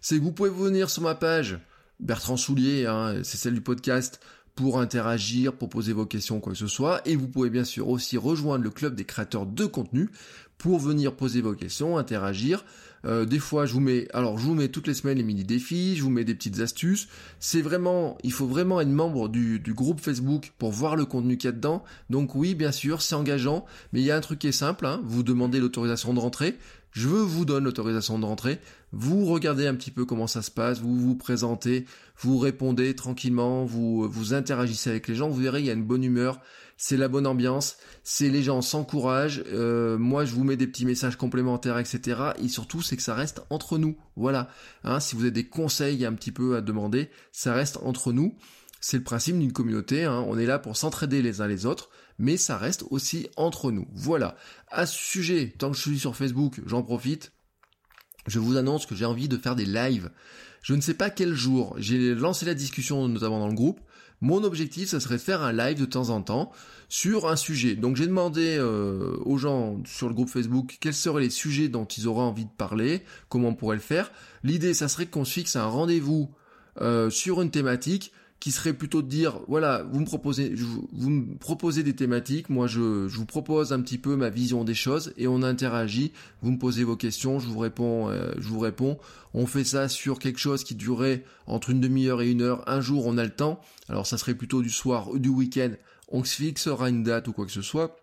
C'est 0.00 0.18
que 0.18 0.22
vous 0.22 0.32
pouvez 0.32 0.50
venir 0.50 0.90
sur 0.90 1.02
ma 1.02 1.14
page 1.14 1.58
Bertrand 2.00 2.36
Soulier, 2.36 2.86
hein, 2.86 3.20
c'est 3.22 3.36
celle 3.36 3.54
du 3.54 3.60
podcast, 3.60 4.20
pour 4.54 4.78
interagir, 4.78 5.52
pour 5.52 5.68
poser 5.68 5.92
vos 5.92 6.06
questions, 6.06 6.40
quoi 6.40 6.52
que 6.52 6.58
ce 6.58 6.66
soit. 6.66 7.00
Et 7.06 7.16
vous 7.16 7.28
pouvez 7.28 7.50
bien 7.50 7.64
sûr 7.64 7.88
aussi 7.88 8.16
rejoindre 8.16 8.64
le 8.64 8.70
club 8.70 8.94
des 8.94 9.04
créateurs 9.04 9.46
de 9.46 9.64
contenu 9.66 10.10
pour 10.58 10.78
venir 10.78 11.14
poser 11.14 11.40
vos 11.40 11.54
questions, 11.54 11.98
interagir. 11.98 12.64
Euh, 13.04 13.24
des 13.24 13.38
fois, 13.38 13.66
je 13.66 13.72
vous 13.72 13.80
mets, 13.80 14.08
alors 14.12 14.38
je 14.38 14.44
vous 14.44 14.54
mets 14.54 14.68
toutes 14.68 14.86
les 14.86 14.94
semaines 14.94 15.18
les 15.18 15.24
mini 15.24 15.44
défis, 15.44 15.96
je 15.96 16.02
vous 16.02 16.10
mets 16.10 16.24
des 16.24 16.34
petites 16.34 16.60
astuces. 16.60 17.08
C'est 17.40 17.62
vraiment, 17.62 18.16
il 18.22 18.32
faut 18.32 18.46
vraiment 18.46 18.80
être 18.80 18.88
membre 18.88 19.28
du, 19.28 19.60
du 19.60 19.74
groupe 19.74 20.00
Facebook 20.00 20.52
pour 20.58 20.72
voir 20.72 20.96
le 20.96 21.04
contenu 21.04 21.36
qu'il 21.36 21.48
y 21.48 21.52
a 21.52 21.52
dedans. 21.52 21.84
Donc 22.10 22.34
oui, 22.34 22.54
bien 22.54 22.72
sûr, 22.72 23.02
c'est 23.02 23.14
engageant, 23.14 23.64
mais 23.92 24.00
il 24.00 24.06
y 24.06 24.10
a 24.10 24.16
un 24.16 24.20
truc 24.20 24.38
qui 24.38 24.48
est 24.48 24.52
simple. 24.52 24.86
Hein, 24.86 25.00
vous 25.04 25.22
demandez 25.22 25.60
l'autorisation 25.60 26.14
de 26.14 26.20
rentrer. 26.20 26.56
Je 26.92 27.08
vous 27.08 27.44
donne 27.44 27.64
l'autorisation 27.64 28.20
de 28.20 28.24
rentrer. 28.24 28.60
Vous 28.96 29.26
regardez 29.26 29.66
un 29.66 29.74
petit 29.74 29.90
peu 29.90 30.04
comment 30.04 30.28
ça 30.28 30.40
se 30.40 30.50
passe, 30.50 30.80
vous 30.80 30.96
vous 30.96 31.16
présentez, 31.16 31.84
vous 32.20 32.38
répondez 32.38 32.94
tranquillement, 32.94 33.64
vous 33.64 34.08
vous 34.08 34.34
interagissez 34.34 34.90
avec 34.90 35.08
les 35.08 35.16
gens. 35.16 35.28
Vous 35.28 35.40
verrez, 35.40 35.60
il 35.60 35.66
y 35.66 35.70
a 35.70 35.72
une 35.72 35.84
bonne 35.84 36.04
humeur, 36.04 36.40
c'est 36.76 36.96
la 36.96 37.08
bonne 37.08 37.26
ambiance, 37.26 37.76
c'est 38.04 38.28
les 38.28 38.42
gens 38.44 38.62
s'encouragent. 38.62 39.42
Euh, 39.52 39.98
moi, 39.98 40.24
je 40.24 40.32
vous 40.34 40.44
mets 40.44 40.56
des 40.56 40.68
petits 40.68 40.86
messages 40.86 41.16
complémentaires, 41.16 41.78
etc. 41.78 42.20
Et 42.42 42.48
surtout, 42.48 42.82
c'est 42.82 42.96
que 42.96 43.02
ça 43.02 43.14
reste 43.14 43.42
entre 43.50 43.78
nous. 43.78 43.96
Voilà. 44.14 44.48
Hein, 44.84 45.00
si 45.00 45.16
vous 45.16 45.22
avez 45.22 45.32
des 45.32 45.48
conseils 45.48 46.04
un 46.04 46.12
petit 46.12 46.32
peu 46.32 46.54
à 46.54 46.60
demander, 46.60 47.10
ça 47.32 47.52
reste 47.52 47.78
entre 47.82 48.12
nous. 48.12 48.36
C'est 48.80 48.98
le 48.98 49.04
principe 49.04 49.38
d'une 49.38 49.52
communauté. 49.52 50.04
Hein. 50.04 50.24
On 50.28 50.38
est 50.38 50.46
là 50.46 50.60
pour 50.60 50.76
s'entraider 50.76 51.20
les 51.20 51.40
uns 51.40 51.48
les 51.48 51.66
autres 51.66 51.90
mais 52.18 52.36
ça 52.36 52.56
reste 52.56 52.84
aussi 52.90 53.28
entre 53.36 53.70
nous. 53.70 53.86
Voilà. 53.92 54.36
À 54.68 54.86
ce 54.86 54.96
sujet, 54.96 55.52
tant 55.58 55.70
que 55.70 55.76
je 55.76 55.82
suis 55.82 55.98
sur 55.98 56.16
Facebook, 56.16 56.60
j'en 56.66 56.82
profite. 56.82 57.32
Je 58.26 58.38
vous 58.38 58.56
annonce 58.56 58.86
que 58.86 58.94
j'ai 58.94 59.04
envie 59.04 59.28
de 59.28 59.36
faire 59.36 59.56
des 59.56 59.66
lives. 59.66 60.10
Je 60.62 60.74
ne 60.74 60.80
sais 60.80 60.94
pas 60.94 61.10
quel 61.10 61.34
jour. 61.34 61.74
J'ai 61.78 62.14
lancé 62.14 62.46
la 62.46 62.54
discussion 62.54 63.06
notamment 63.08 63.38
dans 63.38 63.48
le 63.48 63.54
groupe. 63.54 63.80
Mon 64.20 64.42
objectif, 64.44 64.88
ça 64.88 65.00
serait 65.00 65.16
de 65.16 65.20
faire 65.20 65.42
un 65.42 65.52
live 65.52 65.78
de 65.78 65.84
temps 65.84 66.08
en 66.08 66.22
temps 66.22 66.50
sur 66.88 67.28
un 67.28 67.36
sujet. 67.36 67.74
Donc 67.76 67.96
j'ai 67.96 68.06
demandé 68.06 68.56
euh, 68.58 69.16
aux 69.24 69.36
gens 69.36 69.82
sur 69.84 70.08
le 70.08 70.14
groupe 70.14 70.30
Facebook 70.30 70.78
quels 70.80 70.94
seraient 70.94 71.22
les 71.22 71.30
sujets 71.30 71.68
dont 71.68 71.84
ils 71.84 72.06
auraient 72.06 72.22
envie 72.22 72.46
de 72.46 72.50
parler, 72.56 73.02
comment 73.28 73.48
on 73.48 73.54
pourrait 73.54 73.76
le 73.76 73.82
faire. 73.82 74.10
L'idée, 74.42 74.72
ça 74.72 74.88
serait 74.88 75.06
qu'on 75.06 75.24
se 75.24 75.32
fixe 75.32 75.56
un 75.56 75.66
rendez-vous 75.66 76.30
euh, 76.80 77.10
sur 77.10 77.42
une 77.42 77.50
thématique 77.50 78.12
qui 78.44 78.52
serait 78.52 78.74
plutôt 78.74 79.00
de 79.00 79.08
dire 79.08 79.40
voilà 79.48 79.86
vous 79.90 80.00
me 80.00 80.04
proposez 80.04 80.54
vous 80.92 81.08
me 81.08 81.34
proposez 81.38 81.82
des 81.82 81.96
thématiques 81.96 82.50
moi 82.50 82.66
je, 82.66 83.06
vous 83.06 83.24
propose 83.24 83.72
un 83.72 83.80
petit 83.80 83.96
peu 83.96 84.16
ma 84.16 84.28
vision 84.28 84.64
des 84.64 84.74
choses 84.74 85.14
et 85.16 85.26
on 85.26 85.42
interagit. 85.42 86.12
Vous 86.42 86.50
me 86.50 86.58
posez 86.58 86.84
vos 86.84 86.94
questions 86.94 87.38
je 87.38 87.46
vous 87.46 87.58
réponds 87.58 88.10
euh, 88.10 88.34
je 88.36 88.46
vous 88.46 88.58
réponds. 88.58 88.98
On 89.32 89.46
fait 89.46 89.64
ça 89.64 89.88
sur 89.88 90.18
quelque 90.18 90.38
chose 90.38 90.62
qui 90.62 90.74
durerait 90.74 91.24
entre 91.46 91.70
une 91.70 91.80
demi-heure 91.80 92.20
et 92.20 92.30
une 92.30 92.42
heure. 92.42 92.62
Un 92.68 92.82
jour 92.82 93.06
on 93.06 93.16
a 93.16 93.24
le 93.24 93.34
temps. 93.34 93.62
Alors 93.88 94.06
ça 94.06 94.18
serait 94.18 94.34
plutôt 94.34 94.60
du 94.60 94.68
soir 94.68 95.08
ou 95.08 95.18
du 95.18 95.30
week-end. 95.30 95.70
On 96.08 96.22
se 96.22 96.34
fixera 96.34 96.90
une 96.90 97.02
date 97.02 97.28
ou 97.28 97.32
quoi 97.32 97.46
que 97.46 97.52
ce 97.52 97.62
soit. 97.62 97.96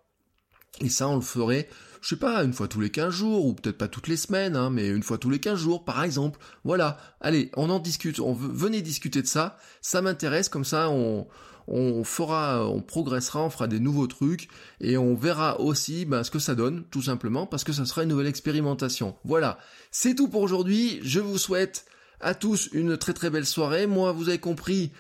Et 0.80 0.89
ça 0.89 1.08
on 1.08 1.17
le 1.17 1.21
ferait 1.21 1.69
je 2.01 2.09
sais 2.09 2.15
pas, 2.15 2.43
une 2.43 2.53
fois 2.53 2.67
tous 2.67 2.81
les 2.81 2.89
15 2.89 3.13
jours, 3.13 3.45
ou 3.45 3.53
peut-être 3.53 3.77
pas 3.77 3.87
toutes 3.87 4.07
les 4.07 4.17
semaines, 4.17 4.55
hein, 4.55 4.71
mais 4.71 4.87
une 4.89 5.03
fois 5.03 5.19
tous 5.19 5.29
les 5.29 5.39
15 5.39 5.57
jours, 5.57 5.85
par 5.85 6.03
exemple. 6.03 6.39
Voilà. 6.63 6.97
Allez, 7.21 7.51
on 7.55 7.69
en 7.69 7.79
discute, 7.79 8.19
on 8.19 8.33
venez 8.33 8.81
discuter 8.81 9.21
de 9.21 9.27
ça. 9.27 9.57
Ça 9.81 10.01
m'intéresse, 10.01 10.49
comme 10.49 10.65
ça, 10.65 10.89
on, 10.89 11.27
on 11.67 12.03
fera, 12.03 12.67
on 12.67 12.81
progressera, 12.81 13.43
on 13.43 13.51
fera 13.51 13.67
des 13.67 13.79
nouveaux 13.79 14.07
trucs, 14.07 14.49
et 14.79 14.97
on 14.97 15.13
verra 15.13 15.61
aussi 15.61 16.05
ben, 16.05 16.23
ce 16.23 16.31
que 16.31 16.39
ça 16.39 16.55
donne, 16.55 16.83
tout 16.89 17.03
simplement, 17.03 17.45
parce 17.45 17.63
que 17.63 17.71
ça 17.71 17.85
sera 17.85 18.01
une 18.01 18.09
nouvelle 18.09 18.27
expérimentation. 18.27 19.15
Voilà. 19.23 19.59
C'est 19.91 20.15
tout 20.15 20.27
pour 20.27 20.41
aujourd'hui. 20.41 20.99
Je 21.03 21.19
vous 21.19 21.37
souhaite 21.37 21.85
à 22.19 22.33
tous 22.33 22.67
une 22.73 22.97
très 22.97 23.13
très 23.13 23.29
belle 23.29 23.45
soirée. 23.45 23.85
Moi, 23.85 24.11
vous 24.11 24.27
avez 24.29 24.39
compris, 24.39 24.91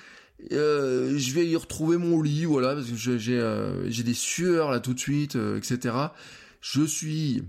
euh, 0.51 1.17
je 1.17 1.33
vais 1.33 1.47
y 1.47 1.55
retrouver 1.55 1.97
mon 1.97 2.21
lit, 2.21 2.45
voilà, 2.45 2.75
parce 2.75 2.87
que 2.87 3.17
j'ai 3.17 3.39
euh, 3.39 3.89
des 3.89 4.13
sueurs 4.13 4.69
là 4.69 4.79
tout 4.79 4.93
de 4.93 4.99
suite, 4.99 5.35
euh, 5.35 5.57
etc 5.57 6.11
je 6.61 6.83
suis 6.83 7.43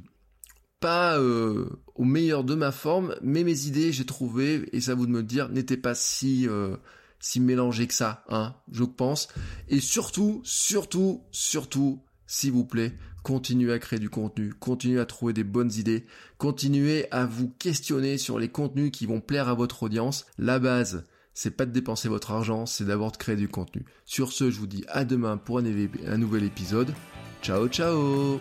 pas 0.80 1.18
euh, 1.18 1.68
au 1.94 2.04
meilleur 2.04 2.42
de 2.42 2.54
ma 2.54 2.72
forme, 2.72 3.14
mais 3.22 3.44
mes 3.44 3.66
idées, 3.66 3.92
j'ai 3.92 4.04
trouvé, 4.04 4.68
et 4.72 4.80
ça 4.80 4.94
vous 4.94 5.06
de 5.06 5.12
me 5.12 5.22
dire, 5.22 5.48
n'étaient 5.48 5.76
pas 5.76 5.94
si 5.94 6.48
euh, 6.48 6.76
si 7.22 7.38
mélangées 7.38 7.86
que 7.86 7.94
ça, 7.94 8.24
hein, 8.28 8.54
je 8.70 8.84
pense. 8.84 9.28
Et 9.68 9.80
surtout, 9.80 10.42
surtout, 10.44 11.22
surtout, 11.30 12.02
s'il 12.26 12.52
vous 12.52 12.64
plaît, 12.64 12.98
continuez 13.22 13.72
à 13.72 13.78
créer 13.78 14.00
du 14.00 14.10
contenu, 14.10 14.52
continuez 14.52 15.00
à 15.00 15.06
trouver 15.06 15.32
des 15.32 15.44
bonnes 15.44 15.72
idées, 15.72 16.04
continuez 16.36 17.06
à 17.12 17.24
vous 17.24 17.48
questionner 17.48 18.18
sur 18.18 18.38
les 18.38 18.48
contenus 18.48 18.90
qui 18.90 19.06
vont 19.06 19.20
plaire 19.20 19.48
à 19.48 19.54
votre 19.54 19.84
audience. 19.84 20.26
La 20.36 20.58
base, 20.58 21.04
c'est 21.32 21.56
pas 21.56 21.64
de 21.64 21.70
dépenser 21.72 22.08
votre 22.08 22.32
argent, 22.32 22.66
c'est 22.66 22.84
d'abord 22.84 23.12
de 23.12 23.16
créer 23.16 23.36
du 23.36 23.48
contenu. 23.48 23.84
Sur 24.04 24.32
ce, 24.32 24.50
je 24.50 24.58
vous 24.58 24.66
dis 24.66 24.84
à 24.88 25.04
demain 25.04 25.36
pour 25.36 25.58
un 25.58 26.18
nouvel 26.18 26.42
épisode. 26.42 26.92
Ciao, 27.40 27.68
ciao 27.68 28.40